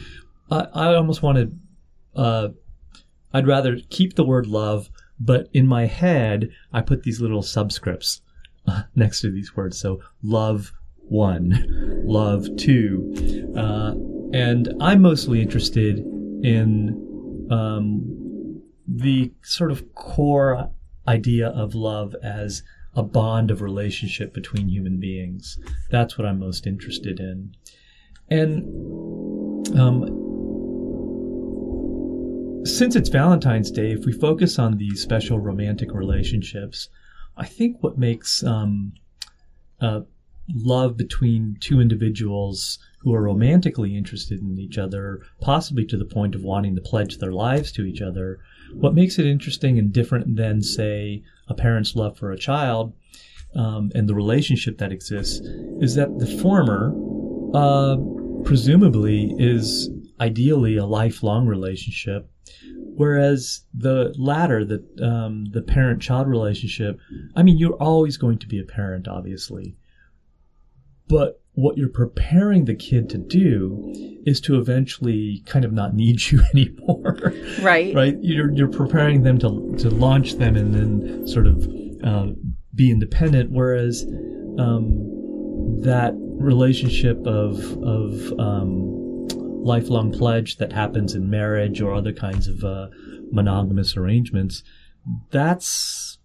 I, 0.49 0.67
I 0.73 0.95
almost 0.95 1.21
want 1.21 1.37
to. 1.37 1.51
Uh, 2.15 2.49
I'd 3.33 3.47
rather 3.47 3.77
keep 3.89 4.15
the 4.15 4.25
word 4.25 4.47
love, 4.47 4.89
but 5.19 5.47
in 5.53 5.67
my 5.67 5.85
head, 5.85 6.49
I 6.73 6.81
put 6.81 7.03
these 7.03 7.21
little 7.21 7.41
subscripts 7.41 8.21
next 8.95 9.21
to 9.21 9.31
these 9.31 9.55
words. 9.55 9.79
So, 9.79 10.01
love 10.21 10.73
one, 10.97 12.03
love 12.05 12.47
two, 12.57 13.53
uh, 13.55 13.93
and 14.33 14.73
I'm 14.81 15.01
mostly 15.01 15.41
interested 15.41 15.99
in 16.43 17.47
um, 17.49 18.61
the 18.87 19.31
sort 19.43 19.71
of 19.71 19.93
core 19.95 20.71
idea 21.07 21.47
of 21.49 21.75
love 21.75 22.15
as 22.23 22.63
a 22.95 23.03
bond 23.03 23.51
of 23.51 23.61
relationship 23.61 24.33
between 24.33 24.67
human 24.67 24.99
beings. 24.99 25.57
That's 25.89 26.17
what 26.17 26.27
I'm 26.27 26.39
most 26.39 26.67
interested 26.67 27.19
in. 27.19 27.55
And 28.29 29.67
um, 29.77 30.21
since 32.65 32.95
it's 32.95 33.09
Valentine's 33.09 33.71
Day, 33.71 33.91
if 33.91 34.05
we 34.05 34.11
focus 34.11 34.59
on 34.59 34.77
these 34.77 35.01
special 35.01 35.39
romantic 35.39 35.93
relationships, 35.93 36.89
I 37.37 37.45
think 37.45 37.81
what 37.81 37.97
makes 37.97 38.43
um, 38.43 38.93
uh, 39.79 40.01
love 40.53 40.97
between 40.97 41.57
two 41.59 41.79
individuals 41.79 42.77
who 42.99 43.13
are 43.13 43.21
romantically 43.21 43.95
interested 43.95 44.41
in 44.41 44.59
each 44.59 44.77
other, 44.77 45.21
possibly 45.39 45.85
to 45.85 45.97
the 45.97 46.05
point 46.05 46.35
of 46.35 46.43
wanting 46.43 46.75
to 46.75 46.81
pledge 46.81 47.17
their 47.17 47.31
lives 47.31 47.71
to 47.71 47.85
each 47.85 48.01
other, 48.01 48.39
what 48.73 48.93
makes 48.93 49.19
it 49.19 49.25
interesting 49.25 49.77
and 49.77 49.91
different 49.91 50.35
than, 50.35 50.61
say, 50.61 51.23
a 51.47 51.53
parent's 51.53 51.95
love 51.95 52.17
for 52.17 52.31
a 52.31 52.37
child 52.37 52.93
um, 53.55 53.91
and 53.93 54.07
the 54.07 54.15
relationship 54.15 54.77
that 54.77 54.91
exists 54.91 55.39
is 55.79 55.95
that 55.95 56.19
the 56.19 56.27
former, 56.41 56.93
uh, 57.53 57.97
presumably, 58.43 59.33
is 59.37 59.89
ideally 60.19 60.77
a 60.77 60.85
lifelong 60.85 61.45
relationship, 61.47 62.29
whereas 62.95 63.65
the 63.73 64.13
latter, 64.17 64.63
the 64.63 64.83
um, 65.03 65.45
the 65.51 65.61
parent-child 65.61 66.27
relationship, 66.27 66.99
I 67.35 67.43
mean, 67.43 67.57
you're 67.57 67.75
always 67.75 68.17
going 68.17 68.37
to 68.39 68.47
be 68.47 68.59
a 68.59 68.63
parent, 68.63 69.07
obviously, 69.07 69.75
but 71.07 71.40
what 71.53 71.77
you're 71.77 71.89
preparing 71.89 72.65
the 72.65 72.75
kid 72.75 73.09
to 73.09 73.17
do 73.17 73.93
is 74.25 74.39
to 74.41 74.57
eventually 74.57 75.43
kind 75.45 75.65
of 75.65 75.73
not 75.73 75.93
need 75.93 76.31
you 76.31 76.41
anymore. 76.53 77.33
Right. 77.61 77.93
right. 77.93 78.17
You're, 78.21 78.51
you're 78.51 78.67
preparing 78.67 79.23
them 79.23 79.37
to, 79.39 79.75
to 79.79 79.89
launch 79.89 80.33
them 80.33 80.55
and 80.55 80.73
then 80.73 81.27
sort 81.27 81.47
of 81.47 81.67
uh, 82.03 82.27
be 82.73 82.89
independent. 82.89 83.51
Whereas 83.51 84.03
um, 84.57 85.81
that 85.81 86.13
relationship 86.15 87.17
of, 87.25 87.59
of 87.83 88.39
um, 88.39 89.27
lifelong 89.63 90.11
pledge 90.11 90.57
that 90.57 90.71
happens 90.71 91.13
in 91.15 91.29
marriage 91.29 91.81
or 91.81 91.93
other 91.93 92.13
kinds 92.13 92.47
of 92.47 92.63
uh, 92.63 92.87
monogamous 93.31 93.97
arrangements, 93.97 94.63
that's 95.31 96.17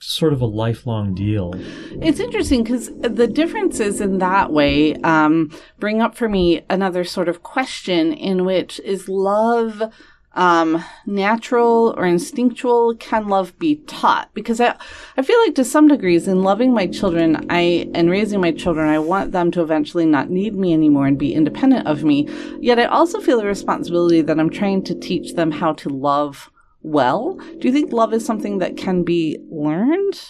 sort 0.00 0.32
of 0.32 0.40
a 0.40 0.46
lifelong 0.46 1.14
deal. 1.14 1.54
It's 2.02 2.20
interesting 2.20 2.62
because 2.62 2.90
the 2.98 3.26
differences 3.26 4.00
in 4.00 4.18
that 4.18 4.52
way 4.52 4.94
um, 4.96 5.50
bring 5.78 6.00
up 6.00 6.16
for 6.16 6.28
me 6.28 6.64
another 6.70 7.04
sort 7.04 7.28
of 7.28 7.42
question 7.42 8.12
in 8.12 8.44
which 8.44 8.80
is 8.80 9.08
love 9.08 9.92
um, 10.38 10.84
natural 11.04 11.94
or 11.96 12.06
instinctual? 12.06 12.94
Can 12.96 13.28
love 13.28 13.58
be 13.58 13.76
taught? 13.86 14.32
Because 14.34 14.60
I, 14.60 14.76
I 15.16 15.22
feel 15.22 15.38
like 15.40 15.56
to 15.56 15.64
some 15.64 15.88
degrees 15.88 16.28
in 16.28 16.42
loving 16.42 16.72
my 16.72 16.86
children, 16.86 17.46
I 17.50 17.90
and 17.94 18.08
raising 18.08 18.40
my 18.40 18.52
children, 18.52 18.88
I 18.88 19.00
want 19.00 19.32
them 19.32 19.50
to 19.52 19.62
eventually 19.62 20.06
not 20.06 20.30
need 20.30 20.54
me 20.54 20.72
anymore 20.72 21.06
and 21.06 21.18
be 21.18 21.34
independent 21.34 21.86
of 21.86 22.04
me. 22.04 22.28
Yet 22.60 22.78
I 22.78 22.84
also 22.84 23.20
feel 23.20 23.38
the 23.38 23.46
responsibility 23.46 24.22
that 24.22 24.38
I'm 24.38 24.50
trying 24.50 24.84
to 24.84 24.94
teach 24.94 25.34
them 25.34 25.50
how 25.50 25.72
to 25.74 25.88
love 25.88 26.50
well. 26.82 27.34
Do 27.58 27.68
you 27.68 27.72
think 27.72 27.92
love 27.92 28.12
is 28.12 28.24
something 28.24 28.58
that 28.58 28.76
can 28.76 29.02
be 29.02 29.38
learned? 29.50 30.20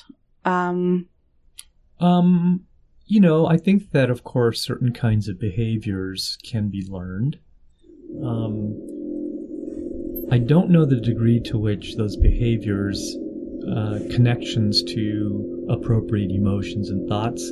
Um, 0.45 1.09
um, 2.01 2.65
you 3.07 3.21
know, 3.21 3.47
I 3.47 3.57
think 3.57 3.93
that 3.93 4.11
of 4.11 4.25
course 4.25 4.61
certain 4.61 4.93
kinds 4.93 5.29
of 5.29 5.41
behaviors 5.41 6.39
can 6.45 6.69
be 6.69 6.87
learned. 6.89 7.39
Um, 8.23 8.77
I 10.31 10.39
don't 10.39 10.71
know 10.71 10.85
the 10.85 11.01
degree 11.01 11.41
to 11.41 11.59
which 11.59 11.97
those 11.97 12.17
behaviors, 12.17 13.17
uh, 13.71 14.01
connections 14.11 14.83
to 14.85 15.67
appropriate 15.71 16.31
emotions 16.31 16.91
and 16.91 17.09
thoughts, 17.09 17.51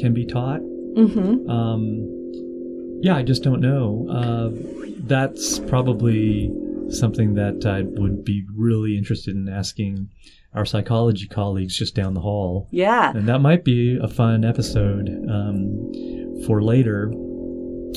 can 0.00 0.12
be 0.14 0.26
taught. 0.26 0.60
mm-hmm. 0.60 1.48
Um, 1.48 2.10
yeah, 3.02 3.16
I 3.16 3.22
just 3.22 3.42
don't 3.42 3.60
know. 3.60 4.06
Uh, 4.08 4.50
that's 5.06 5.58
probably 5.60 6.50
something 6.88 7.34
that 7.34 7.66
I 7.66 7.82
would 7.82 8.24
be 8.24 8.44
really 8.54 8.96
interested 8.96 9.34
in 9.34 9.48
asking 9.48 10.10
our 10.54 10.64
psychology 10.64 11.26
colleagues 11.26 11.76
just 11.76 11.94
down 11.94 12.14
the 12.14 12.20
hall. 12.20 12.68
Yeah. 12.70 13.10
And 13.10 13.28
that 13.28 13.40
might 13.40 13.64
be 13.64 13.98
a 14.00 14.08
fun 14.08 14.44
episode 14.44 15.08
um, 15.28 15.92
for 16.46 16.62
later. 16.62 17.10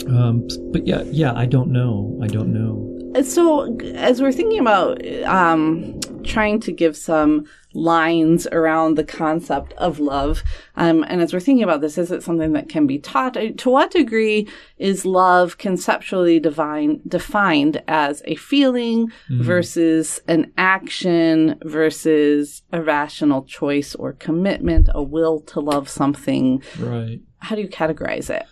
Um, 0.08 0.48
but 0.72 0.86
yeah, 0.88 1.04
yeah, 1.06 1.34
I 1.34 1.46
don't 1.46 1.72
know. 1.72 2.20
I 2.22 2.28
don't 2.28 2.54
know. 2.54 2.94
So, 3.24 3.76
as 3.96 4.22
we're 4.22 4.32
thinking 4.32 4.60
about 4.60 5.04
um, 5.26 6.00
trying 6.24 6.60
to 6.62 6.72
give 6.72 6.96
some 6.96 7.46
lines 7.78 8.48
around 8.48 8.96
the 8.96 9.04
concept 9.04 9.72
of 9.74 10.00
love, 10.00 10.44
um, 10.76 11.04
and 11.08 11.22
as 11.22 11.32
we're 11.32 11.40
thinking 11.40 11.64
about 11.64 11.82
this, 11.82 11.98
is 11.98 12.12
it 12.12 12.24
something 12.24 12.54
that 12.54 12.70
can 12.70 12.88
be 12.88 12.98
taught? 12.98 13.38
Uh, 13.38 13.52
to 13.58 13.70
what 13.70 13.92
degree 13.92 14.48
is 14.78 15.06
love 15.06 15.58
conceptually 15.58 16.40
divine, 16.40 17.02
defined 17.08 17.82
as 17.88 18.22
a 18.26 18.36
feeling 18.36 19.08
mm-hmm. 19.30 19.44
versus 19.44 20.20
an 20.28 20.52
action 20.58 21.58
versus 21.64 22.64
a 22.72 22.82
rational 22.82 23.44
choice 23.44 23.94
or 23.96 24.14
commitment, 24.14 24.90
a 24.94 25.04
will 25.04 25.40
to 25.42 25.60
love 25.60 25.88
something? 25.88 26.64
Right. 26.80 27.20
How 27.40 27.56
do 27.56 27.62
you 27.62 27.70
categorize 27.70 28.30
it? 28.30 28.46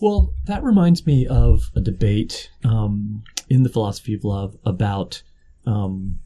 Well, 0.00 0.32
that 0.46 0.62
reminds 0.62 1.04
me 1.06 1.26
of 1.26 1.70
a 1.74 1.80
debate 1.80 2.50
um, 2.64 3.22
in 3.48 3.64
the 3.64 3.68
philosophy 3.68 4.14
of 4.14 4.24
love 4.24 4.56
about 4.64 5.22
um, 5.66 6.20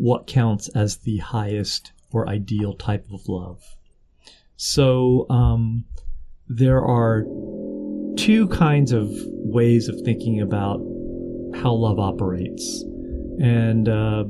what 0.00 0.26
counts 0.26 0.68
as 0.68 0.96
the 0.96 1.18
highest 1.18 1.92
or 2.10 2.26
ideal 2.26 2.72
type 2.72 3.06
of 3.12 3.28
love. 3.28 3.62
So 4.56 5.26
um, 5.28 5.84
there 6.48 6.82
are 6.82 7.24
two 8.16 8.48
kinds 8.48 8.92
of 8.92 9.10
ways 9.26 9.88
of 9.88 10.00
thinking 10.00 10.40
about 10.40 10.78
how 11.54 11.72
love 11.72 11.98
operates. 11.98 12.82
And 13.42 13.90
uh, 13.90 14.24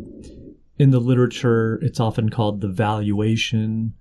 in 0.79 0.91
the 0.91 0.99
literature, 0.99 1.79
it's 1.83 2.01
often 2.01 2.31
called 2.31 2.61
the 2.61 2.69
valuation 2.69 3.95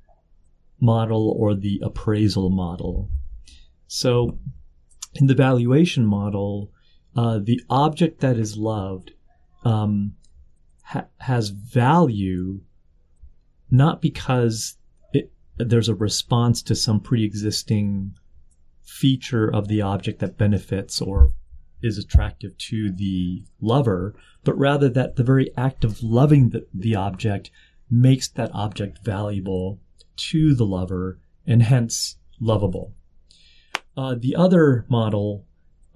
model 0.82 1.36
or 1.38 1.54
the 1.54 1.80
appraisal 1.84 2.50
model. 2.50 3.12
So 3.86 4.40
in 5.16 5.28
the 5.28 5.36
valuation 5.36 6.04
model, 6.04 6.72
uh, 7.16 7.40
the 7.44 7.62
object 7.70 8.22
that 8.22 8.38
is 8.38 8.58
loved 8.58 9.12
um, 9.66 10.16
ha- 10.90 11.08
has 11.20 11.50
value 11.50 12.62
not 13.72 14.02
because 14.02 14.78
it, 15.14 15.32
there's 15.58 15.90
a 15.90 15.96
response 15.96 16.64
to 16.64 16.76
some 16.76 17.00
pre-existing 17.00 18.16
feature 18.82 19.48
of 19.48 19.68
the 19.68 19.82
object 19.82 20.20
that 20.20 20.38
benefits 20.38 21.00
or 21.02 21.32
is 21.82 21.98
attractive 21.98 22.58
to 22.58 22.92
the 22.92 23.44
lover, 23.62 24.16
but 24.44 24.58
rather 24.58 24.90
that 24.90 25.16
the 25.16 25.24
very 25.24 25.56
act 25.56 25.84
of 25.84 26.02
loving 26.02 26.50
the, 26.50 26.66
the 26.74 26.96
object 26.96 27.52
makes 27.90 28.28
that 28.28 28.50
object 28.54 29.00
valuable 29.06 29.80
to 30.16 30.56
the 30.56 30.66
lover 30.66 31.20
and 31.46 31.64
hence 31.64 32.18
lovable. 32.42 32.94
Uh, 33.96 34.16
the 34.18 34.36
other 34.36 34.86
model 34.90 35.46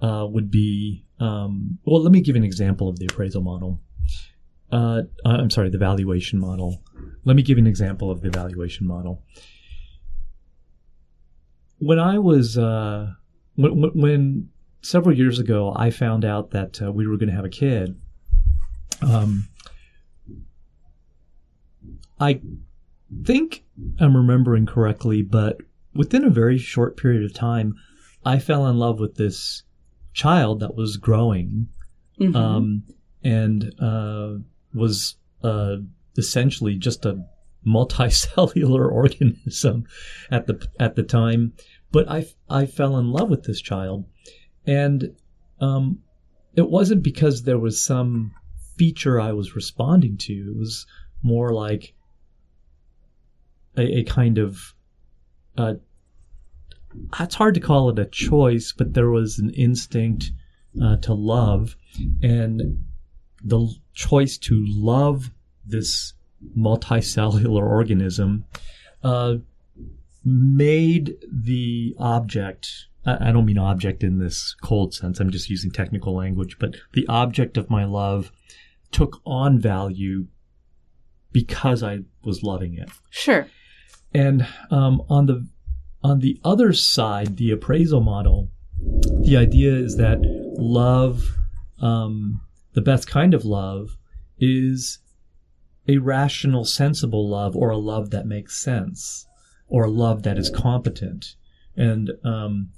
uh, 0.00 0.26
would 0.30 0.50
be 0.50 1.04
um, 1.20 1.78
well, 1.84 2.02
let 2.02 2.12
me 2.12 2.20
give 2.20 2.36
an 2.36 2.44
example 2.44 2.88
of 2.88 2.98
the 2.98 3.06
appraisal 3.06 3.42
model. 3.42 3.80
Uh, 4.74 5.02
I'm 5.24 5.50
sorry, 5.50 5.70
the 5.70 5.78
valuation 5.78 6.40
model. 6.40 6.82
Let 7.24 7.36
me 7.36 7.42
give 7.42 7.58
an 7.58 7.66
example 7.68 8.10
of 8.10 8.22
the 8.22 8.30
valuation 8.30 8.88
model. 8.88 9.22
When 11.78 12.00
I 12.00 12.18
was 12.18 12.58
uh, 12.58 13.12
when, 13.54 13.92
when, 13.94 14.48
several 14.82 15.16
years 15.16 15.38
ago 15.38 15.72
I 15.74 15.90
found 15.90 16.24
out 16.24 16.50
that 16.50 16.82
uh, 16.82 16.90
we 16.90 17.06
were 17.06 17.16
going 17.16 17.28
to 17.28 17.34
have 17.34 17.44
a 17.44 17.50
kid. 17.50 17.98
Um, 19.00 19.48
I 22.18 22.40
think 23.24 23.64
I'm 24.00 24.16
remembering 24.16 24.66
correctly, 24.66 25.22
but 25.22 25.58
within 25.94 26.24
a 26.24 26.30
very 26.30 26.58
short 26.58 26.96
period 26.96 27.22
of 27.24 27.32
time, 27.32 27.76
I 28.24 28.40
fell 28.40 28.66
in 28.66 28.76
love 28.76 28.98
with 28.98 29.14
this 29.14 29.62
child 30.12 30.60
that 30.60 30.74
was 30.74 30.96
growing 30.96 31.68
mm-hmm. 32.20 32.36
um, 32.36 32.82
and 33.22 33.72
uh, 33.80 34.34
was 34.74 35.16
uh, 35.42 35.76
essentially 36.16 36.76
just 36.76 37.04
a 37.04 37.24
multicellular 37.66 38.90
organism 38.92 39.86
at 40.30 40.46
the 40.46 40.66
at 40.78 40.96
the 40.96 41.02
time. 41.02 41.52
But 41.92 42.10
I, 42.10 42.26
I 42.50 42.66
fell 42.66 42.98
in 42.98 43.12
love 43.12 43.30
with 43.30 43.44
this 43.44 43.60
child, 43.60 44.04
and 44.66 45.14
um, 45.60 46.00
it 46.54 46.68
wasn't 46.68 47.02
because 47.02 47.42
there 47.42 47.58
was 47.58 47.84
some 47.84 48.34
feature 48.76 49.20
I 49.20 49.32
was 49.32 49.54
responding 49.54 50.16
to. 50.18 50.32
It 50.32 50.58
was 50.58 50.86
more 51.22 51.52
like 51.52 51.94
a, 53.76 53.98
a 53.98 54.04
kind 54.04 54.38
of 54.38 54.74
uh, 55.56 55.74
it's 57.20 57.34
hard 57.34 57.54
to 57.54 57.60
call 57.60 57.90
it 57.90 57.98
a 57.98 58.06
choice, 58.06 58.72
but 58.72 58.94
there 58.94 59.10
was 59.10 59.38
an 59.38 59.50
instinct 59.50 60.32
uh, 60.82 60.96
to 60.98 61.14
love, 61.14 61.76
and 62.22 62.84
the 63.44 63.68
choice 63.92 64.38
to 64.38 64.64
love 64.66 65.30
this 65.64 66.14
multicellular 66.58 67.62
organism 67.62 68.44
uh, 69.02 69.36
made 70.24 71.14
the 71.30 71.94
object. 71.98 72.86
I 73.06 73.32
don't 73.32 73.44
mean 73.44 73.58
object 73.58 74.02
in 74.02 74.18
this 74.18 74.56
cold 74.62 74.94
sense. 74.94 75.20
I'm 75.20 75.30
just 75.30 75.50
using 75.50 75.70
technical 75.70 76.16
language, 76.16 76.56
but 76.58 76.76
the 76.94 77.06
object 77.06 77.58
of 77.58 77.68
my 77.68 77.84
love 77.84 78.32
took 78.92 79.20
on 79.26 79.58
value 79.58 80.26
because 81.30 81.82
I 81.82 81.98
was 82.22 82.42
loving 82.42 82.78
it. 82.78 82.88
Sure. 83.10 83.46
And 84.14 84.46
um, 84.70 85.02
on 85.10 85.26
the 85.26 85.46
on 86.02 86.20
the 86.20 86.40
other 86.44 86.72
side, 86.72 87.36
the 87.36 87.50
appraisal 87.50 88.00
model, 88.00 88.48
the 89.22 89.36
idea 89.36 89.72
is 89.72 89.96
that 89.96 90.18
love, 90.58 91.36
um, 91.80 92.40
the 92.74 92.82
best 92.82 93.08
kind 93.08 93.34
of 93.34 93.44
love, 93.44 93.96
is 94.38 94.98
a 95.88 95.98
rational, 95.98 96.64
sensible 96.64 97.28
love 97.28 97.56
or 97.56 97.70
a 97.70 97.78
love 97.78 98.10
that 98.10 98.26
makes 98.26 98.56
sense 98.56 99.26
or 99.68 99.84
a 99.84 99.90
love 99.90 100.22
that 100.22 100.38
is 100.38 100.50
competent. 100.50 101.36
And 101.76 102.10
um, 102.24 102.70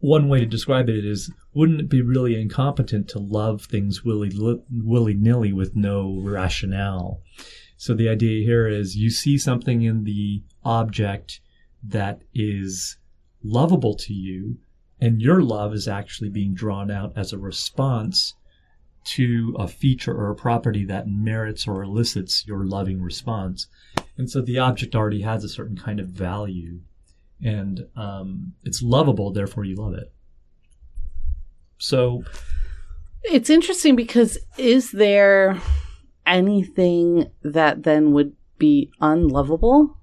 one 0.00 0.28
way 0.28 0.40
to 0.40 0.46
describe 0.46 0.88
it 0.88 1.04
is 1.04 1.32
wouldn't 1.54 1.80
it 1.80 1.88
be 1.88 2.02
really 2.02 2.40
incompetent 2.40 3.08
to 3.08 3.18
love 3.18 3.62
things 3.62 4.04
willy 4.04 4.30
willy 4.70 5.14
nilly 5.14 5.52
with 5.52 5.76
no 5.76 6.20
rationale? 6.22 7.20
So 7.76 7.94
the 7.94 8.08
idea 8.08 8.44
here 8.44 8.68
is 8.68 8.96
you 8.96 9.10
see 9.10 9.38
something 9.38 9.82
in 9.82 10.04
the 10.04 10.42
object 10.64 11.40
that 11.82 12.22
is 12.34 12.98
lovable 13.42 13.94
to 13.96 14.12
you, 14.12 14.58
and 15.00 15.20
your 15.20 15.42
love 15.42 15.72
is 15.74 15.88
actually 15.88 16.28
being 16.28 16.54
drawn 16.54 16.90
out 16.90 17.12
as 17.16 17.32
a 17.32 17.38
response 17.38 18.34
to 19.02 19.56
a 19.58 19.66
feature 19.66 20.14
or 20.14 20.30
a 20.30 20.36
property 20.36 20.84
that 20.84 21.08
merits 21.08 21.66
or 21.66 21.82
elicits 21.82 22.46
your 22.46 22.64
loving 22.64 23.00
response. 23.00 23.66
And 24.18 24.30
so 24.30 24.42
the 24.42 24.58
object 24.58 24.94
already 24.94 25.22
has 25.22 25.42
a 25.42 25.48
certain 25.48 25.76
kind 25.76 26.00
of 26.00 26.08
value 26.08 26.80
and 27.42 27.86
um, 27.96 28.52
it's 28.64 28.82
lovable, 28.82 29.32
therefore 29.32 29.64
you 29.64 29.76
love 29.76 29.94
it. 29.94 30.12
So 31.78 32.24
it's 33.22 33.48
interesting 33.48 33.96
because 33.96 34.38
is 34.58 34.92
there 34.92 35.58
anything 36.26 37.30
that 37.42 37.82
then 37.82 38.12
would 38.12 38.34
be 38.58 38.90
unlovable? 39.00 39.96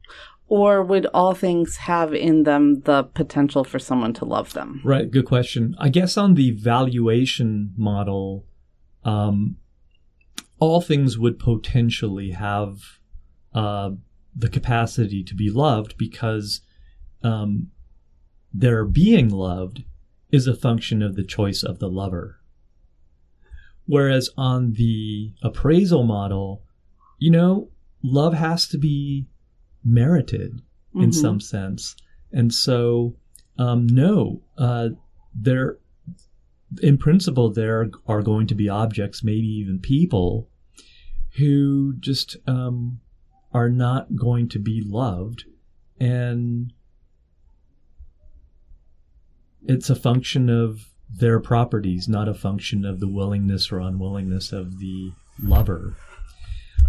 Or 0.49 0.81
would 0.81 1.05
all 1.07 1.33
things 1.33 1.75
have 1.77 2.13
in 2.13 2.43
them 2.43 2.81
the 2.81 3.03
potential 3.03 3.63
for 3.63 3.79
someone 3.79 4.13
to 4.13 4.25
love 4.25 4.53
them? 4.53 4.81
Right, 4.83 5.11
good 5.11 5.25
question. 5.25 5.75
I 5.77 5.89
guess 5.89 6.15
on 6.15 6.35
the 6.35 6.51
valuation 6.51 7.73
model, 7.75 8.45
um, 9.03 9.57
all 10.59 10.79
things 10.79 11.17
would 11.17 11.37
potentially 11.37 12.31
have 12.31 12.99
uh, 13.53 13.91
the 14.35 14.49
capacity 14.49 15.23
to 15.23 15.35
be 15.35 15.49
loved 15.49 15.97
because 15.97 16.61
um, 17.23 17.71
their 18.53 18.85
being 18.85 19.29
loved 19.29 19.83
is 20.31 20.47
a 20.47 20.55
function 20.55 21.01
of 21.01 21.15
the 21.15 21.23
choice 21.23 21.63
of 21.63 21.79
the 21.79 21.89
lover. 21.89 22.39
Whereas 23.85 24.29
on 24.37 24.73
the 24.73 25.33
appraisal 25.41 26.03
model, 26.03 26.63
you 27.19 27.31
know, 27.31 27.69
love 28.03 28.33
has 28.33 28.67
to 28.69 28.77
be 28.77 29.27
merited 29.88 30.62
in 30.94 31.01
mm-hmm. 31.01 31.12
some 31.12 31.39
sense. 31.39 31.96
And 32.32 32.53
so, 32.53 33.15
um, 33.58 33.88
no, 33.88 34.41
uh, 34.58 34.89
there, 35.34 35.77
in 36.82 36.98
principle, 36.98 37.51
there 37.51 37.89
are 38.08 38.22
going 38.22 38.48
to 38.48 38.56
be 38.56 38.70
objects, 38.70 39.24
maybe 39.24 39.48
even 39.48 39.79
people, 39.79 40.50
who 41.38 41.94
just 42.00 42.38
um, 42.48 43.00
are 43.53 43.70
not 43.70 44.15
going 44.15 44.50
to 44.50 44.60
be 44.60 44.84
loved. 44.86 45.46
And 46.00 46.74
it's 49.65 49.89
a 49.89 49.96
function 49.96 50.50
of 50.50 50.89
their 51.10 51.39
properties, 51.39 52.08
not 52.08 52.27
a 52.27 52.34
function 52.34 52.86
of 52.86 53.00
the 53.00 53.08
willingness 53.08 53.72
or 53.72 53.79
unwillingness 53.79 54.51
of 54.51 54.79
the 54.79 55.12
lover. 55.41 55.96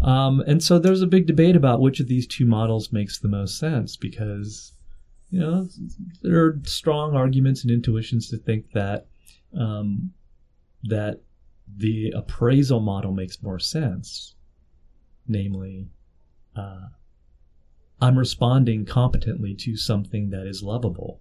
Um, 0.02 0.40
and 0.46 0.62
so 0.62 0.78
there's 0.78 1.02
a 1.02 1.06
big 1.06 1.26
debate 1.26 1.56
about 1.56 1.80
which 1.80 2.00
of 2.00 2.08
these 2.08 2.26
two 2.26 2.46
models 2.46 2.92
makes 2.92 3.18
the 3.18 3.28
most 3.28 3.58
sense 3.58 3.96
because, 3.96 4.72
you 5.30 5.40
know, 5.40 5.68
there 6.22 6.40
are 6.40 6.60
strong 6.64 7.16
arguments 7.16 7.62
and 7.62 7.70
intuitions 7.70 8.28
to 8.30 8.36
think 8.36 8.72
that 8.72 9.06
um, 9.58 10.12
that 10.84 11.20
the 11.76 12.12
appraisal 12.14 12.80
model 12.80 13.12
makes 13.12 13.42
more 13.42 13.58
sense. 13.58 14.34
Namely, 15.26 15.88
uh, 16.56 16.86
I'm 18.00 18.18
responding 18.18 18.84
competently 18.84 19.54
to 19.56 19.76
something 19.76 20.30
that 20.30 20.46
is 20.46 20.62
lovable. 20.62 21.20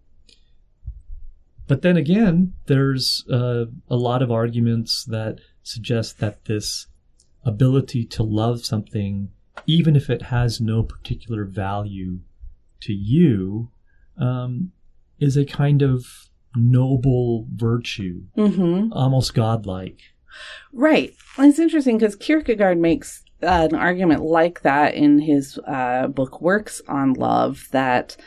But 1.68 1.82
then 1.82 1.98
again, 1.98 2.54
there's 2.68 3.26
uh, 3.30 3.66
a 3.90 3.96
lot 3.98 4.22
of 4.22 4.32
arguments 4.32 5.04
that 5.06 5.40
suggest 5.64 6.20
that 6.20 6.46
this 6.46 6.88
ability 7.48 8.06
to 8.06 8.24
love 8.24 8.66
something, 8.66 9.30
even 9.66 9.96
if 9.96 10.10
it 10.10 10.24
has 10.24 10.60
no 10.60 10.84
particular 10.84 11.46
value 11.46 12.20
to 12.82 12.94
you, 12.94 13.70
um, 14.20 14.72
is 15.20 15.38
a 15.38 15.46
kind 15.46 15.82
of 15.82 16.30
noble 16.56 17.48
virtue, 17.56 18.24
mm-hmm. 18.38 18.92
almost 18.94 19.34
godlike. 19.34 20.02
Right. 20.74 21.14
It's 21.38 21.60
interesting 21.60 21.98
because 21.98 22.16
Kierkegaard 22.16 22.78
makes 22.78 23.24
uh, 23.42 23.68
an 23.72 23.76
argument 23.76 24.24
like 24.24 24.62
that 24.62 24.96
in 24.96 25.20
his 25.20 25.60
uh, 25.68 26.08
book 26.08 26.42
Works 26.42 26.82
on 26.88 27.14
Love 27.14 27.68
that 27.72 28.18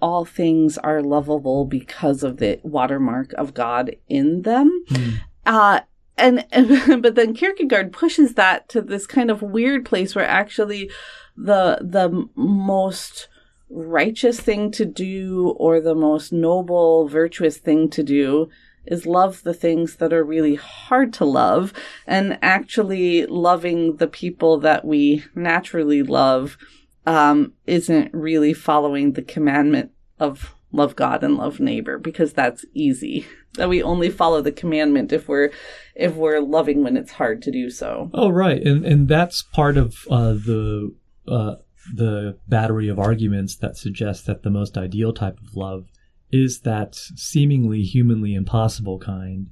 all 0.00 0.24
things 0.24 0.76
are 0.78 1.02
lovable 1.02 1.64
because 1.64 2.22
of 2.22 2.38
the 2.38 2.60
watermark 2.62 3.32
of 3.34 3.54
God 3.54 3.96
in 4.08 4.42
them. 4.42 4.84
Mm. 4.88 5.20
Uh, 5.46 5.80
and, 6.16 6.46
and 6.52 7.02
but 7.02 7.14
then 7.14 7.34
Kierkegaard 7.34 7.92
pushes 7.92 8.34
that 8.34 8.68
to 8.70 8.80
this 8.80 9.06
kind 9.06 9.30
of 9.30 9.42
weird 9.42 9.84
place 9.84 10.14
where 10.14 10.26
actually 10.26 10.90
the 11.36 11.78
the 11.80 12.28
most 12.34 13.28
righteous 13.70 14.38
thing 14.38 14.70
to 14.70 14.84
do 14.84 15.54
or 15.58 15.80
the 15.80 15.94
most 15.94 16.32
noble 16.32 17.08
virtuous 17.08 17.56
thing 17.56 17.90
to 17.90 18.02
do 18.02 18.48
is 18.86 19.06
love 19.06 19.42
the 19.42 19.54
things 19.54 19.96
that 19.96 20.12
are 20.12 20.22
really 20.22 20.54
hard 20.56 21.12
to 21.14 21.24
love 21.24 21.72
and 22.06 22.38
actually 22.42 23.26
loving 23.26 23.96
the 23.96 24.06
people 24.06 24.58
that 24.60 24.84
we 24.84 25.24
naturally 25.34 26.02
love 26.02 26.58
um, 27.06 27.52
isn't 27.66 28.12
really 28.12 28.52
following 28.52 29.12
the 29.12 29.22
commandment 29.22 29.90
of 30.18 30.54
love 30.70 30.96
God 30.96 31.22
and 31.22 31.36
love 31.36 31.60
neighbor 31.60 31.98
because 31.98 32.32
that's 32.32 32.64
easy. 32.74 33.26
That 33.54 33.68
we 33.68 33.82
only 33.82 34.10
follow 34.10 34.40
the 34.40 34.52
commandment 34.52 35.12
if 35.12 35.28
we're 35.28 35.50
if 35.94 36.14
we're 36.14 36.40
loving 36.40 36.82
when 36.82 36.96
it's 36.96 37.12
hard 37.12 37.40
to 37.42 37.52
do 37.52 37.70
so. 37.70 38.10
Oh, 38.12 38.30
right, 38.30 38.60
and 38.60 38.84
and 38.84 39.08
that's 39.08 39.42
part 39.42 39.76
of 39.76 39.94
uh, 40.10 40.32
the 40.32 40.94
uh, 41.28 41.56
the 41.92 42.38
battery 42.48 42.88
of 42.88 42.98
arguments 42.98 43.56
that 43.56 43.76
suggest 43.76 44.26
that 44.26 44.42
the 44.42 44.50
most 44.50 44.76
ideal 44.76 45.12
type 45.12 45.38
of 45.40 45.56
love 45.56 45.86
is 46.30 46.60
that 46.60 46.94
seemingly 46.94 47.82
humanly 47.82 48.34
impossible 48.34 48.98
kind 48.98 49.50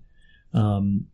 um, 0.53 1.07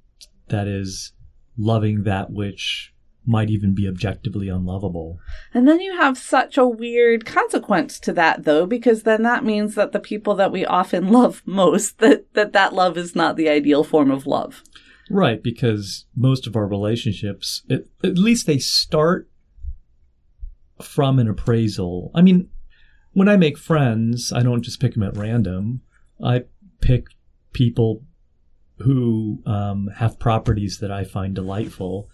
that 0.49 0.67
is 0.67 1.13
loving 1.57 2.05
that 2.05 2.31
which 2.31 2.95
might 3.29 3.51
even 3.51 3.75
be 3.75 3.87
objectively 3.87 4.49
unlovable. 4.49 5.21
And 5.53 5.69
then 5.69 5.81
you 5.81 5.95
have 5.97 6.17
such 6.17 6.57
a 6.57 6.67
weird 6.67 7.27
consequence 7.27 8.01
to 8.01 8.13
that 8.15 8.45
though 8.45 8.65
because 8.65 9.03
then 9.03 9.23
that 9.23 9.45
means 9.45 9.75
that 9.75 9.93
the 9.93 10.01
people 10.01 10.35
that 10.37 10.51
we 10.51 10.65
often 10.65 11.09
love 11.13 11.43
most 11.45 11.99
that 11.99 12.33
that 12.35 12.53
that 12.55 12.73
love 12.73 12.97
is 12.97 13.15
not 13.15 13.37
the 13.37 13.49
ideal 13.49 13.85
form 13.85 14.11
of 14.11 14.27
love. 14.27 14.63
Right, 15.11 15.43
because 15.43 16.07
most 16.17 16.47
of 16.47 16.57
our 16.57 16.67
relationships 16.67 17.63
it, 17.69 17.89
at 18.03 18.19
least 18.19 18.47
they 18.47 18.59
start 18.59 19.29
from 20.81 21.19
an 21.19 21.29
appraisal. 21.29 22.11
I 22.15 22.23
mean, 22.23 22.49
when 23.13 23.29
I 23.29 23.37
make 23.37 23.59
friends, 23.59 24.33
I 24.33 24.43
don't 24.43 24.63
just 24.63 24.81
pick 24.81 24.95
them 24.95 25.03
at 25.03 25.17
random. 25.17 25.83
I 26.23 26.45
pick 26.81 27.09
people 27.53 28.05
who 28.79 29.43
um, 29.45 29.91
have 29.97 30.19
properties 30.19 30.79
that 30.79 30.93
I 30.93 31.05
find 31.05 31.35
delightful 31.35 32.09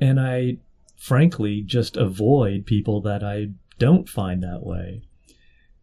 and 0.00 0.18
I 0.20 0.58
frankly 0.96 1.62
just 1.62 1.96
avoid 1.96 2.66
people 2.66 3.00
that 3.02 3.22
I 3.22 3.48
don't 3.78 4.08
find 4.08 4.42
that 4.42 4.64
way. 4.64 5.02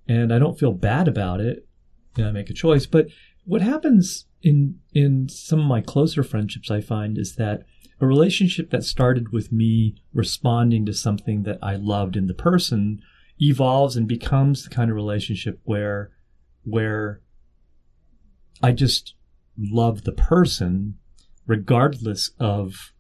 And 0.08 0.34
I 0.34 0.40
don't 0.40 0.60
feel 0.60 0.72
bad 0.72 1.08
about 1.08 1.42
it. 1.42 1.68
And 2.16 2.26
I 2.26 2.32
make 2.32 2.50
a 2.50 2.54
choice. 2.54 2.86
But 2.86 3.08
what 3.46 3.62
happens 3.62 4.26
in 4.42 4.80
in 4.94 5.30
some 5.30 5.60
of 5.60 5.66
my 5.66 5.82
closer 5.82 6.24
friendships 6.24 6.72
I 6.72 6.82
find 6.82 7.18
is 7.18 7.36
that 7.36 7.64
a 8.00 8.06
relationship 8.06 8.70
that 8.70 8.84
started 8.84 9.32
with 9.32 9.52
me 9.52 9.96
responding 10.14 10.86
to 10.86 10.94
something 10.94 11.44
that 11.44 11.58
I 11.62 11.76
loved 11.76 12.16
in 12.16 12.28
the 12.28 12.34
person 12.34 13.02
evolves 13.40 13.96
and 13.96 14.08
becomes 14.08 14.64
the 14.64 14.70
kind 14.70 14.90
of 14.90 14.96
relationship 14.96 15.60
where 15.64 16.12
where 16.64 17.22
I 18.62 18.72
just 18.72 19.16
love 19.58 20.04
the 20.04 20.12
person 20.12 20.96
regardless 21.46 22.32
of 22.40 22.94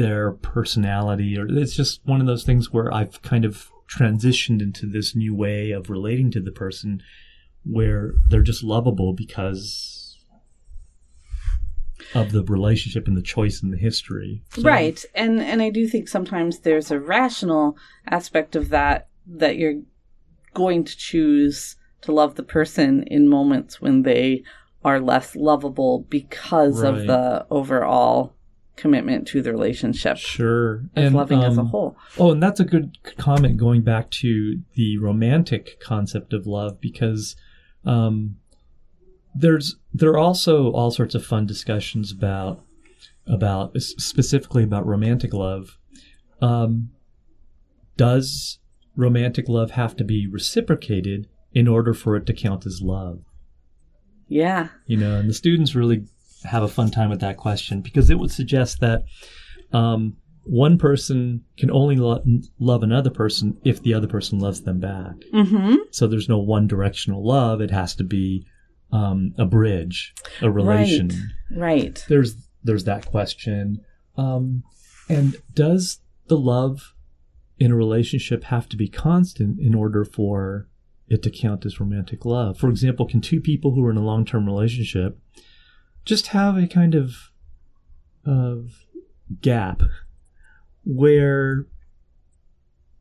their 0.00 0.32
personality 0.32 1.36
or 1.36 1.46
it's 1.46 1.76
just 1.76 2.00
one 2.04 2.22
of 2.22 2.26
those 2.26 2.42
things 2.42 2.72
where 2.72 2.92
I've 2.92 3.20
kind 3.20 3.44
of 3.44 3.70
transitioned 3.86 4.62
into 4.62 4.86
this 4.86 5.14
new 5.14 5.34
way 5.34 5.72
of 5.72 5.90
relating 5.90 6.30
to 6.30 6.40
the 6.40 6.50
person 6.50 7.02
where 7.64 8.14
they're 8.30 8.40
just 8.40 8.64
lovable 8.64 9.12
because 9.12 10.16
of 12.14 12.32
the 12.32 12.42
relationship 12.44 13.06
and 13.06 13.16
the 13.16 13.22
choice 13.22 13.62
and 13.62 13.74
the 13.74 13.76
history. 13.76 14.42
So, 14.54 14.62
right. 14.62 15.04
And 15.14 15.38
and 15.38 15.60
I 15.60 15.68
do 15.68 15.86
think 15.86 16.08
sometimes 16.08 16.60
there's 16.60 16.90
a 16.90 16.98
rational 16.98 17.76
aspect 18.06 18.56
of 18.56 18.70
that 18.70 19.08
that 19.26 19.56
you're 19.56 19.82
going 20.54 20.84
to 20.84 20.96
choose 20.96 21.76
to 22.00 22.12
love 22.12 22.36
the 22.36 22.42
person 22.42 23.02
in 23.02 23.28
moments 23.28 23.82
when 23.82 24.02
they 24.02 24.44
are 24.82 24.98
less 24.98 25.36
lovable 25.36 26.06
because 26.08 26.82
right. 26.82 26.94
of 26.94 27.06
the 27.06 27.46
overall 27.50 28.34
commitment 28.80 29.26
to 29.28 29.42
the 29.42 29.52
relationship 29.52 30.16
Sure. 30.16 30.84
as 30.96 31.12
loving 31.12 31.42
as 31.42 31.58
a 31.58 31.60
um, 31.60 31.66
whole. 31.68 31.96
Oh, 32.18 32.32
and 32.32 32.42
that's 32.42 32.60
a 32.60 32.64
good 32.64 32.98
comment 33.16 33.56
going 33.56 33.82
back 33.82 34.10
to 34.12 34.60
the 34.74 34.98
romantic 34.98 35.78
concept 35.80 36.32
of 36.32 36.46
love 36.46 36.80
because 36.80 37.36
um, 37.84 38.36
there's 39.34 39.76
there 39.92 40.10
are 40.10 40.18
also 40.18 40.70
all 40.72 40.90
sorts 40.90 41.14
of 41.14 41.24
fun 41.24 41.46
discussions 41.46 42.10
about 42.10 42.64
about 43.26 43.80
specifically 43.80 44.64
about 44.64 44.86
romantic 44.86 45.32
love. 45.32 45.78
Um, 46.40 46.90
does 47.96 48.58
romantic 48.96 49.48
love 49.48 49.72
have 49.72 49.94
to 49.96 50.04
be 50.04 50.26
reciprocated 50.26 51.28
in 51.52 51.68
order 51.68 51.92
for 51.92 52.16
it 52.16 52.26
to 52.26 52.32
count 52.32 52.66
as 52.66 52.80
love? 52.82 53.22
Yeah. 54.26 54.68
You 54.86 54.96
know, 54.96 55.16
and 55.16 55.28
the 55.28 55.34
students 55.34 55.74
really 55.74 56.04
have 56.44 56.62
a 56.62 56.68
fun 56.68 56.90
time 56.90 57.10
with 57.10 57.20
that 57.20 57.36
question 57.36 57.80
because 57.80 58.10
it 58.10 58.18
would 58.18 58.30
suggest 58.30 58.80
that 58.80 59.04
um, 59.72 60.16
one 60.44 60.78
person 60.78 61.44
can 61.58 61.70
only 61.70 61.96
lo- 61.96 62.24
love 62.58 62.82
another 62.82 63.10
person 63.10 63.56
if 63.64 63.82
the 63.82 63.94
other 63.94 64.06
person 64.06 64.38
loves 64.38 64.62
them 64.62 64.80
back. 64.80 65.14
Mm-hmm. 65.32 65.76
So 65.90 66.06
there's 66.06 66.28
no 66.28 66.38
one 66.38 66.66
directional 66.66 67.26
love. 67.26 67.60
It 67.60 67.70
has 67.70 67.94
to 67.96 68.04
be 68.04 68.46
um, 68.92 69.34
a 69.38 69.44
bridge, 69.44 70.14
a 70.40 70.50
relation. 70.50 71.10
Right. 71.50 72.04
There's 72.08 72.36
there's 72.64 72.84
that 72.84 73.06
question. 73.06 73.84
Um, 74.16 74.64
and 75.08 75.36
does 75.54 76.00
the 76.26 76.38
love 76.38 76.94
in 77.58 77.70
a 77.70 77.76
relationship 77.76 78.44
have 78.44 78.68
to 78.70 78.76
be 78.76 78.88
constant 78.88 79.60
in 79.60 79.74
order 79.74 80.04
for 80.04 80.68
it 81.08 81.22
to 81.22 81.30
count 81.30 81.66
as 81.66 81.80
romantic 81.80 82.24
love? 82.24 82.58
For 82.58 82.68
example, 82.68 83.06
can 83.06 83.20
two 83.20 83.40
people 83.40 83.74
who 83.74 83.84
are 83.84 83.90
in 83.90 83.96
a 83.96 84.04
long 84.04 84.24
term 84.24 84.46
relationship 84.46 85.18
just 86.04 86.28
have 86.28 86.56
a 86.56 86.66
kind 86.66 86.94
of 86.94 87.30
of 88.24 88.84
gap 89.40 89.82
where 90.84 91.66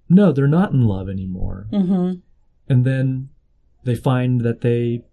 no, 0.09 0.31
they're 0.31 0.47
not 0.47 0.71
in 0.71 0.85
love 0.85 1.07
anymore. 1.07 1.67
Mm-hmm. 1.71 2.19
And 2.67 2.85
then 2.85 3.29
they 3.83 3.95
find 3.95 4.41
that 4.41 4.61
they 4.61 5.03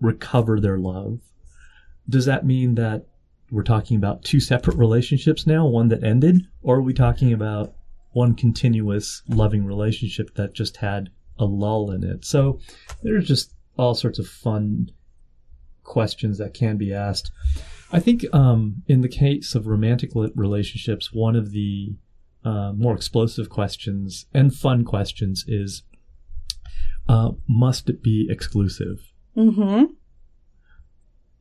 recover 0.00 0.60
their 0.60 0.78
love. 0.78 1.20
Does 2.08 2.26
that 2.26 2.44
mean 2.44 2.74
that 2.74 3.06
we're 3.50 3.62
talking 3.62 3.96
about 3.96 4.24
two 4.24 4.40
separate 4.40 4.76
relationships 4.76 5.46
now, 5.46 5.66
one 5.66 5.88
that 5.88 6.04
ended, 6.04 6.46
or 6.62 6.76
are 6.76 6.82
we 6.82 6.92
talking 6.92 7.32
about 7.32 7.74
one 8.12 8.34
continuous 8.34 9.22
loving 9.28 9.64
relationship 9.64 10.34
that 10.34 10.52
just 10.52 10.78
had 10.78 11.10
a 11.38 11.44
lull 11.44 11.90
in 11.90 12.04
it? 12.04 12.24
So 12.24 12.60
there's 13.02 13.26
just 13.26 13.54
all 13.78 13.94
sorts 13.94 14.18
of 14.18 14.26
fun 14.26 14.90
questions 15.86 16.38
that 16.38 16.54
can 16.54 16.76
be 16.76 16.92
asked. 16.92 17.30
I 17.92 18.00
think 18.00 18.24
um, 18.32 18.82
in 18.86 19.00
the 19.00 19.08
case 19.08 19.54
of 19.54 19.66
romantic 19.66 20.10
relationships, 20.14 21.12
one 21.12 21.36
of 21.36 21.52
the 21.52 21.94
uh, 22.44 22.72
more 22.72 22.94
explosive 22.94 23.48
questions 23.48 24.26
and 24.34 24.54
fun 24.54 24.84
questions 24.84 25.44
is 25.48 25.82
uh, 27.08 27.30
must 27.48 27.88
it 27.88 28.02
be 28.02 28.26
exclusive? 28.30 29.12
Mm-hmm. 29.36 29.84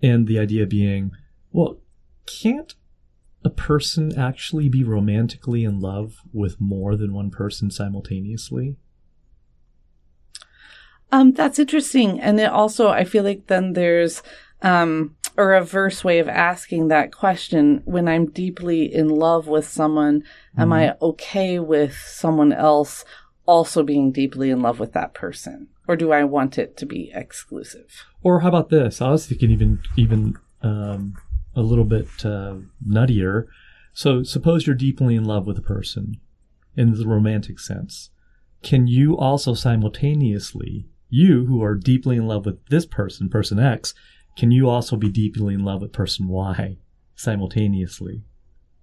And 0.01 0.27
the 0.27 0.39
idea 0.39 0.65
being, 0.65 1.11
well, 1.51 1.79
can't 2.25 2.75
a 3.43 3.49
person 3.49 4.17
actually 4.17 4.69
be 4.69 4.83
romantically 4.83 5.63
in 5.63 5.79
love 5.79 6.21
with 6.33 6.59
more 6.59 6.95
than 6.95 7.13
one 7.13 7.29
person 7.29 7.71
simultaneously? 7.71 8.77
Um, 11.11 11.31
that's 11.31 11.59
interesting. 11.59 12.19
And 12.19 12.39
it 12.39 12.51
also, 12.51 12.89
I 12.89 13.03
feel 13.03 13.23
like 13.23 13.47
then 13.47 13.73
there's 13.73 14.23
um, 14.61 15.15
a 15.37 15.45
reverse 15.45 16.03
way 16.03 16.19
of 16.19 16.27
asking 16.27 16.87
that 16.87 17.11
question. 17.11 17.81
When 17.85 18.07
I'm 18.07 18.27
deeply 18.27 18.93
in 18.93 19.09
love 19.09 19.47
with 19.47 19.67
someone, 19.67 20.21
mm-hmm. 20.21 20.61
am 20.61 20.73
I 20.73 20.95
okay 21.01 21.59
with 21.59 21.95
someone 21.95 22.51
else 22.51 23.05
also 23.45 23.83
being 23.83 24.11
deeply 24.11 24.49
in 24.49 24.61
love 24.61 24.79
with 24.79 24.93
that 24.93 25.13
person? 25.13 25.67
Or 25.87 25.95
do 25.95 26.11
I 26.11 26.23
want 26.23 26.57
it 26.57 26.77
to 26.77 26.85
be 26.85 27.11
exclusive? 27.13 28.05
Or 28.23 28.39
how 28.39 28.49
about 28.49 28.69
this? 28.69 29.01
I 29.01 29.11
was 29.11 29.27
thinking 29.27 29.51
even 29.51 29.81
even 29.95 30.35
um, 30.63 31.15
a 31.55 31.61
little 31.61 31.85
bit 31.85 32.07
uh, 32.25 32.55
nuttier. 32.85 33.45
So 33.93 34.23
suppose 34.23 34.65
you're 34.65 34.75
deeply 34.75 35.15
in 35.15 35.25
love 35.25 35.45
with 35.45 35.57
a 35.57 35.61
person 35.61 36.19
in 36.75 36.93
the 36.93 37.07
romantic 37.07 37.59
sense. 37.59 38.09
Can 38.63 38.87
you 38.87 39.15
also 39.15 39.53
simultaneously, 39.53 40.87
you 41.09 41.45
who 41.45 41.63
are 41.63 41.75
deeply 41.75 42.17
in 42.17 42.27
love 42.27 42.45
with 42.45 42.65
this 42.67 42.85
person, 42.85 43.29
person 43.29 43.59
X, 43.59 43.93
can 44.35 44.51
you 44.51 44.69
also 44.69 44.95
be 44.95 45.09
deeply 45.09 45.53
in 45.53 45.63
love 45.63 45.81
with 45.81 45.93
person 45.93 46.27
Y 46.27 46.77
simultaneously? 47.15 48.23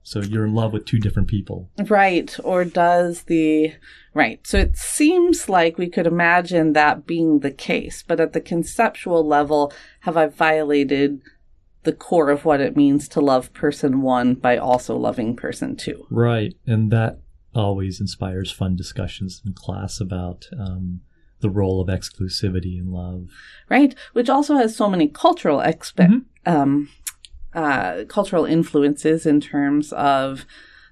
So 0.04 0.20
you're 0.20 0.46
in 0.46 0.54
love 0.54 0.72
with 0.72 0.84
two 0.84 0.98
different 0.98 1.28
people. 1.28 1.70
Right. 1.88 2.36
Or 2.42 2.64
does 2.64 3.24
the. 3.24 3.74
Right. 4.14 4.44
So 4.46 4.58
it 4.58 4.76
seems 4.76 5.48
like 5.48 5.78
we 5.78 5.88
could 5.88 6.06
imagine 6.06 6.72
that 6.72 7.06
being 7.06 7.40
the 7.40 7.52
case, 7.52 8.02
but 8.06 8.18
at 8.18 8.32
the 8.32 8.40
conceptual 8.40 9.26
level, 9.26 9.72
have 10.00 10.16
I 10.16 10.26
violated 10.26 11.20
the 11.84 11.92
core 11.92 12.30
of 12.30 12.44
what 12.44 12.60
it 12.60 12.76
means 12.76 13.08
to 13.08 13.20
love 13.20 13.52
person 13.52 14.02
one 14.02 14.34
by 14.34 14.56
also 14.56 14.96
loving 14.96 15.36
person 15.36 15.76
two? 15.76 16.06
Right. 16.10 16.54
And 16.66 16.90
that 16.90 17.20
always 17.54 18.00
inspires 18.00 18.50
fun 18.50 18.76
discussions 18.76 19.40
in 19.44 19.52
class 19.52 20.00
about 20.00 20.46
um, 20.58 21.00
the 21.42 21.50
role 21.50 21.80
of 21.80 21.88
exclusivity 21.88 22.78
in 22.78 22.90
love. 22.90 23.28
Right. 23.68 23.94
Which 24.14 24.30
also 24.30 24.56
has 24.56 24.74
so 24.74 24.88
many 24.88 25.08
cultural 25.08 25.58
expe- 25.58 26.08
mm-hmm. 26.08 26.50
um, 26.50 26.88
uh, 27.52 28.04
cultural 28.08 28.46
influences 28.46 29.26
in 29.26 29.40
terms 29.40 29.92
of 29.92 30.46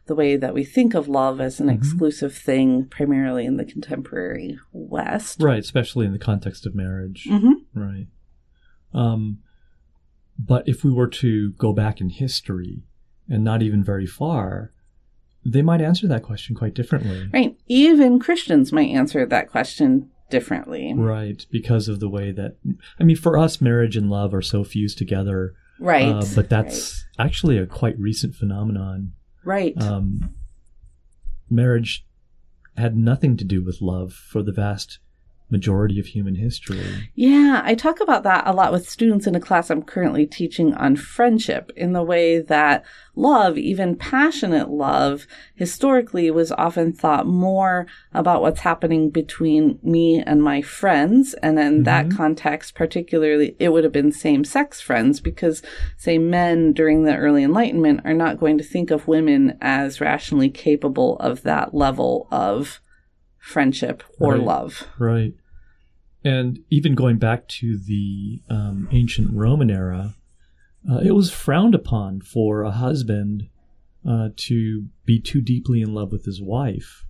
the 0.07 0.15
way 0.15 0.37
that 0.37 0.53
we 0.53 0.65
think 0.65 0.95
of 0.95 1.09
love 1.09 1.41
as 1.41 1.61
an 1.61 1.69
mm-hmm. 1.69 1.77
exclusive 1.77 2.35
thing, 2.35 2.87
primarily 2.87 3.47
in 3.47 3.57
the 3.57 3.65
contemporary 3.65 4.59
West. 4.73 5.41
Right, 5.41 5.61
especially 5.61 6.05
in 6.05 6.13
the 6.13 6.19
context 6.19 6.67
of 6.67 6.75
marriage. 6.75 7.27
Mm-hmm. 7.31 7.81
Right. 7.81 8.07
Um, 8.93 9.39
but 10.39 10.69
if 10.69 10.83
we 10.83 10.93
were 10.93 11.07
to 11.09 11.53
go 11.53 11.73
back 11.73 12.01
in 12.01 12.11
history 12.11 12.83
and 13.29 13.45
not 13.45 13.63
even 13.63 13.85
very 13.85 14.07
far, 14.07 14.73
they 15.45 15.63
might 15.63 15.81
answer 15.81 16.07
that 16.09 16.23
question 16.23 16.57
quite 16.57 16.75
differently. 16.75 17.29
Right. 17.33 17.57
Even 17.69 18.19
Christians 18.19 18.73
might 18.73 18.91
answer 18.91 19.25
that 19.25 19.51
question 19.51 20.11
differently. 20.31 20.95
Right. 20.95 21.45
Because 21.51 21.89
of 21.89 22.01
the 22.01 22.09
way 22.09 22.33
that, 22.33 22.57
I 22.99 23.05
mean, 23.05 23.17
for 23.17 23.37
us, 23.37 23.61
marriage 23.61 23.97
and 23.97 24.09
love 24.09 24.33
are 24.33 24.43
so 24.43 24.65
fused 24.65 24.99
together 24.99 25.55
Right. 25.81 26.15
Uh, 26.15 26.25
but 26.35 26.51
that's 26.51 27.07
right. 27.19 27.27
actually 27.27 27.59
a 27.59 27.67
quite 27.67 27.99
recent 27.99 28.35
phenomenon. 28.35 29.13
Right. 29.45 29.75
Um, 29.81 30.35
marriage 31.49 32.07
had 32.77 32.97
nothing 32.97 33.37
to 33.39 33.45
do 33.45 33.65
with 33.65 33.81
love 33.81 34.13
for 34.13 34.43
the 34.43 34.53
vast 34.53 34.99
majority 35.51 35.99
of 35.99 36.07
human 36.07 36.35
history. 36.35 37.11
Yeah, 37.15 37.63
I 37.65 37.75
talk 37.75 38.01
about 38.01 38.23
that 38.23 38.47
a 38.47 38.53
lot 38.53 38.73
with 38.73 38.89
students 38.89 39.27
in 39.27 39.35
a 39.35 39.41
class 39.41 39.71
I'm 39.71 39.83
currently 39.83 40.27
teaching 40.27 40.75
on 40.75 40.97
friendship 40.97 41.71
in 41.77 41.93
the 41.93 42.03
way 42.03 42.41
that 42.41 42.85
love, 43.15 43.59
even 43.59 43.97
passionate 43.97 44.71
love, 44.71 45.27
historically 45.55 46.31
was 46.31 46.53
often 46.53 46.93
thought 46.93 47.27
more 47.27 47.87
about 48.13 48.43
what's 48.43 48.61
happening 48.61 49.11
between 49.11 49.79
me 49.83 50.23
and 50.23 50.43
my 50.43 50.63
friends. 50.63 51.35
And 51.35 51.59
in 51.59 51.73
mm-hmm. 51.73 51.83
that 51.85 52.11
context, 52.11 52.75
particularly, 52.75 53.57
it 53.59 53.71
would 53.71 53.85
have 53.85 53.93
been 53.93 54.13
same 54.13 54.45
sex 54.45 54.81
friends 54.81 55.21
because, 55.21 55.63
say, 55.97 56.19
men 56.19 56.73
during 56.73 57.05
the 57.05 57.17
early 57.17 57.45
Enlightenment 57.45 58.01
are 58.05 58.15
not 58.15 58.41
going 58.41 58.59
to 58.59 58.65
think 58.65 58.91
of 58.91 59.09
women 59.09 59.59
as 59.61 60.01
rationally 60.01 60.51
capable 60.51 61.17
of 61.19 61.43
that 61.43 61.75
level 61.75 62.29
of 62.31 62.81
friendship 63.39 64.03
or 64.19 64.35
right. 64.35 64.43
love. 64.43 64.87
Right. 64.99 65.35
And 66.25 66.61
even 66.69 66.95
going 66.95 67.19
back 67.19 67.49
to 67.49 67.79
the 67.79 68.43
um, 68.51 68.89
ancient 68.91 69.33
Roman 69.33 69.71
era, 69.71 70.15
uh, 70.91 70.99
it 70.99 71.13
was 71.13 71.31
frowned 71.31 71.75
upon 71.75 72.21
for 72.21 72.63
a 72.63 72.71
husband 72.71 73.49
uh, 74.09 74.31
to 74.37 74.87
be 75.05 75.21
too 75.21 75.41
deeply 75.41 75.83
in 75.83 75.95
love 75.95 76.13
with 76.13 76.25
his 76.25 76.41
wife 76.41 77.05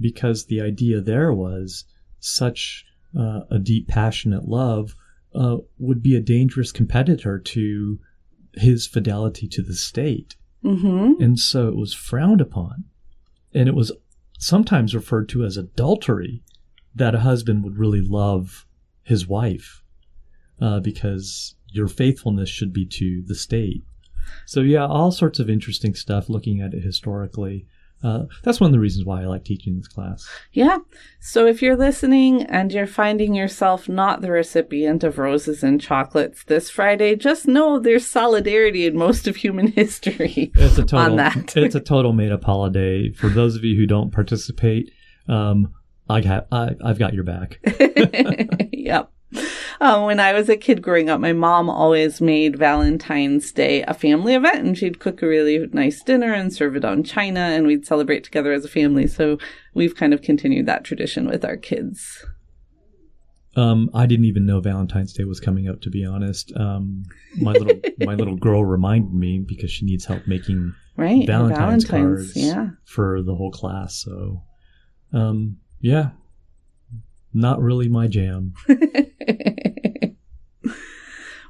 because 0.00 0.46
the 0.46 0.60
idea 0.60 1.00
there 1.00 1.32
was 1.32 1.84
such 2.18 2.84
uh, 3.18 3.40
a 3.50 3.58
deep, 3.58 3.88
passionate 3.88 4.48
love 4.48 4.94
uh, 5.34 5.58
would 5.78 6.02
be 6.02 6.16
a 6.16 6.20
dangerous 6.20 6.72
competitor 6.72 7.38
to 7.38 7.98
his 8.54 8.86
fidelity 8.86 9.48
to 9.48 9.62
the 9.62 9.74
state. 9.74 10.36
Mm-hmm. 10.64 11.22
And 11.22 11.38
so 11.38 11.68
it 11.68 11.76
was 11.76 11.92
frowned 11.92 12.40
upon. 12.40 12.84
And 13.52 13.68
it 13.68 13.74
was 13.74 13.92
sometimes 14.38 14.94
referred 14.94 15.28
to 15.30 15.44
as 15.44 15.56
adultery 15.56 16.42
that 16.94 17.14
a 17.14 17.20
husband 17.20 17.64
would 17.64 17.78
really 17.78 18.00
love 18.00 18.66
his 19.02 19.26
wife 19.26 19.82
uh, 20.60 20.80
because 20.80 21.56
your 21.72 21.88
faithfulness 21.88 22.48
should 22.48 22.72
be 22.72 22.86
to 22.86 23.22
the 23.26 23.34
state. 23.34 23.82
So, 24.46 24.60
yeah, 24.60 24.86
all 24.86 25.10
sorts 25.10 25.38
of 25.38 25.50
interesting 25.50 25.94
stuff 25.94 26.28
looking 26.28 26.60
at 26.60 26.72
it 26.72 26.82
historically. 26.82 27.66
uh, 28.02 28.24
that's 28.42 28.60
one 28.60 28.68
of 28.68 28.72
the 28.72 28.78
reasons 28.80 29.04
why 29.06 29.22
I 29.22 29.26
like 29.26 29.44
teaching 29.44 29.76
this 29.76 29.88
class. 29.88 30.28
Yeah. 30.52 30.78
So 31.20 31.46
if 31.46 31.62
you're 31.62 31.76
listening 31.76 32.42
and 32.44 32.70
you're 32.72 32.86
finding 32.86 33.34
yourself 33.34 33.88
not 33.88 34.20
the 34.20 34.30
recipient 34.30 35.02
of 35.04 35.16
roses 35.18 35.62
and 35.62 35.80
chocolates 35.80 36.44
this 36.44 36.68
Friday, 36.70 37.16
just 37.16 37.46
know 37.46 37.78
there's 37.78 38.06
solidarity 38.06 38.86
in 38.86 38.96
most 38.96 39.26
of 39.26 39.36
human 39.36 39.68
history. 39.72 40.52
It's 40.54 40.78
a 40.78 40.82
total. 40.84 40.98
on 40.98 41.16
that. 41.16 41.56
it's 41.56 41.74
a 41.74 41.80
total 41.80 42.12
made 42.12 42.30
up 42.32 42.44
holiday. 42.44 43.10
For 43.10 43.28
those 43.30 43.56
of 43.56 43.64
you 43.64 43.74
who 43.76 43.86
don't 43.86 44.12
participate, 44.12 44.90
um, 45.28 45.72
I 46.08 46.20
have 46.22 46.46
I, 46.52 46.70
I've 46.84 46.98
got 46.98 47.14
your 47.14 47.24
back. 47.24 47.60
yep. 48.72 49.10
Um, 49.80 50.04
when 50.04 50.20
I 50.20 50.32
was 50.32 50.48
a 50.48 50.56
kid 50.56 50.80
growing 50.80 51.10
up, 51.10 51.20
my 51.20 51.32
mom 51.32 51.68
always 51.68 52.20
made 52.20 52.56
Valentine's 52.56 53.50
Day 53.50 53.82
a 53.82 53.94
family 53.94 54.34
event, 54.34 54.64
and 54.64 54.78
she'd 54.78 55.00
cook 55.00 55.22
a 55.22 55.26
really 55.26 55.66
nice 55.72 56.02
dinner 56.02 56.32
and 56.32 56.52
serve 56.52 56.76
it 56.76 56.84
on 56.84 57.02
china, 57.02 57.40
and 57.40 57.66
we'd 57.66 57.86
celebrate 57.86 58.22
together 58.22 58.52
as 58.52 58.64
a 58.64 58.68
family. 58.68 59.06
So 59.06 59.38
we've 59.74 59.96
kind 59.96 60.14
of 60.14 60.22
continued 60.22 60.66
that 60.66 60.84
tradition 60.84 61.26
with 61.26 61.44
our 61.44 61.56
kids. 61.56 62.24
Um, 63.56 63.90
I 63.94 64.06
didn't 64.06 64.26
even 64.26 64.46
know 64.46 64.60
Valentine's 64.60 65.12
Day 65.12 65.24
was 65.24 65.40
coming 65.40 65.68
up. 65.68 65.80
To 65.82 65.90
be 65.90 66.04
honest, 66.04 66.52
um, 66.56 67.04
my 67.36 67.52
little 67.52 67.80
my 68.06 68.14
little 68.14 68.36
girl 68.36 68.64
reminded 68.64 69.12
me 69.12 69.44
because 69.44 69.70
she 69.70 69.84
needs 69.84 70.04
help 70.04 70.26
making 70.26 70.74
Right. 70.96 71.26
Valentine's, 71.26 71.84
Valentine's, 71.84 72.32
cards 72.32 72.36
yeah. 72.36 72.68
for 72.84 73.22
the 73.22 73.34
whole 73.34 73.50
class. 73.50 73.96
So, 73.96 74.42
um, 75.12 75.58
yeah, 75.84 76.12
not 77.34 77.60
really 77.60 77.90
my 77.90 78.08
jam. 78.08 78.54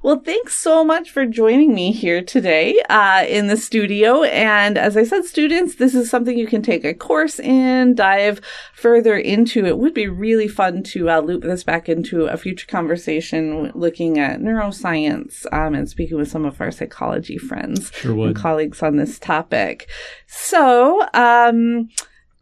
well, 0.03 0.19
thanks 0.25 0.57
so 0.57 0.83
much 0.83 1.09
for 1.13 1.25
joining 1.25 1.73
me 1.73 1.93
here 1.93 2.21
today 2.21 2.83
uh, 2.91 3.25
in 3.29 3.47
the 3.47 3.57
studio. 3.57 4.25
And 4.25 4.77
as 4.77 4.97
I 4.97 5.05
said, 5.05 5.25
students, 5.25 5.77
this 5.77 5.95
is 5.95 6.11
something 6.11 6.37
you 6.37 6.49
can 6.49 6.63
take 6.63 6.85
a 6.85 6.95
course 6.95 7.39
in, 7.39 7.95
dive 7.95 8.41
further 8.75 9.17
into. 9.17 9.67
It 9.67 9.79
would 9.79 9.95
be 9.95 10.09
really 10.09 10.49
fun 10.49 10.83
to 10.83 11.11
uh, 11.11 11.21
loop 11.21 11.45
this 11.45 11.63
back 11.63 11.89
into 11.89 12.25
a 12.25 12.37
future 12.37 12.67
conversation 12.67 13.71
looking 13.77 14.19
at 14.19 14.41
neuroscience 14.41 15.47
um, 15.53 15.77
and 15.77 15.89
speaking 15.89 16.17
with 16.17 16.29
some 16.29 16.45
of 16.45 16.61
our 16.61 16.73
psychology 16.73 17.39
friends 17.39 17.93
Sure 17.93 18.27
and 18.27 18.35
colleagues 18.35 18.83
on 18.83 18.97
this 18.97 19.21
topic. 19.21 19.89
So, 20.27 21.07
um, 21.15 21.89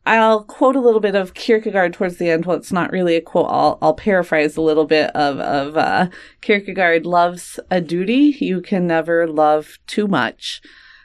I'll 0.05 0.43
quote 0.43 0.75
a 0.75 0.81
little 0.81 1.01
bit 1.01 1.15
of 1.15 1.35
Kierkegaard 1.35 1.93
towards 1.93 2.17
the 2.17 2.29
end. 2.29 2.45
Well, 2.45 2.57
it's 2.57 2.73
not 2.73 2.91
really 2.91 3.15
a 3.15 3.21
quote. 3.21 3.47
I'll, 3.49 3.79
I'll 3.81 3.95
paraphrase 3.95 4.57
a 4.57 4.63
little 4.63 4.85
bit 4.85 5.11
of, 5.11 5.39
of 5.39 5.77
uh, 5.77 6.09
Kierkegaard 6.41 7.07
loves 7.07 7.61
a 7.71 7.81
duty. 7.81 8.37
You 8.41 8.61
can 8.61 8.87
never 8.87 9.29
love 9.29 9.79
too 9.87 10.09
much. 10.09 10.61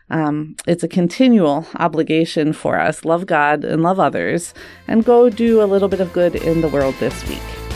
Um, 0.09 0.55
it's 0.65 0.83
a 0.83 0.87
continual 0.87 1.67
obligation 1.75 2.53
for 2.53 2.79
us. 2.79 3.05
Love 3.05 3.25
God 3.25 3.63
and 3.63 3.83
love 3.83 3.99
others 3.99 4.53
and 4.87 5.05
go 5.05 5.29
do 5.29 5.61
a 5.61 5.65
little 5.65 5.89
bit 5.89 5.99
of 5.99 6.13
good 6.13 6.35
in 6.35 6.61
the 6.61 6.69
world 6.69 6.95
this 6.99 7.27
week. 7.27 7.66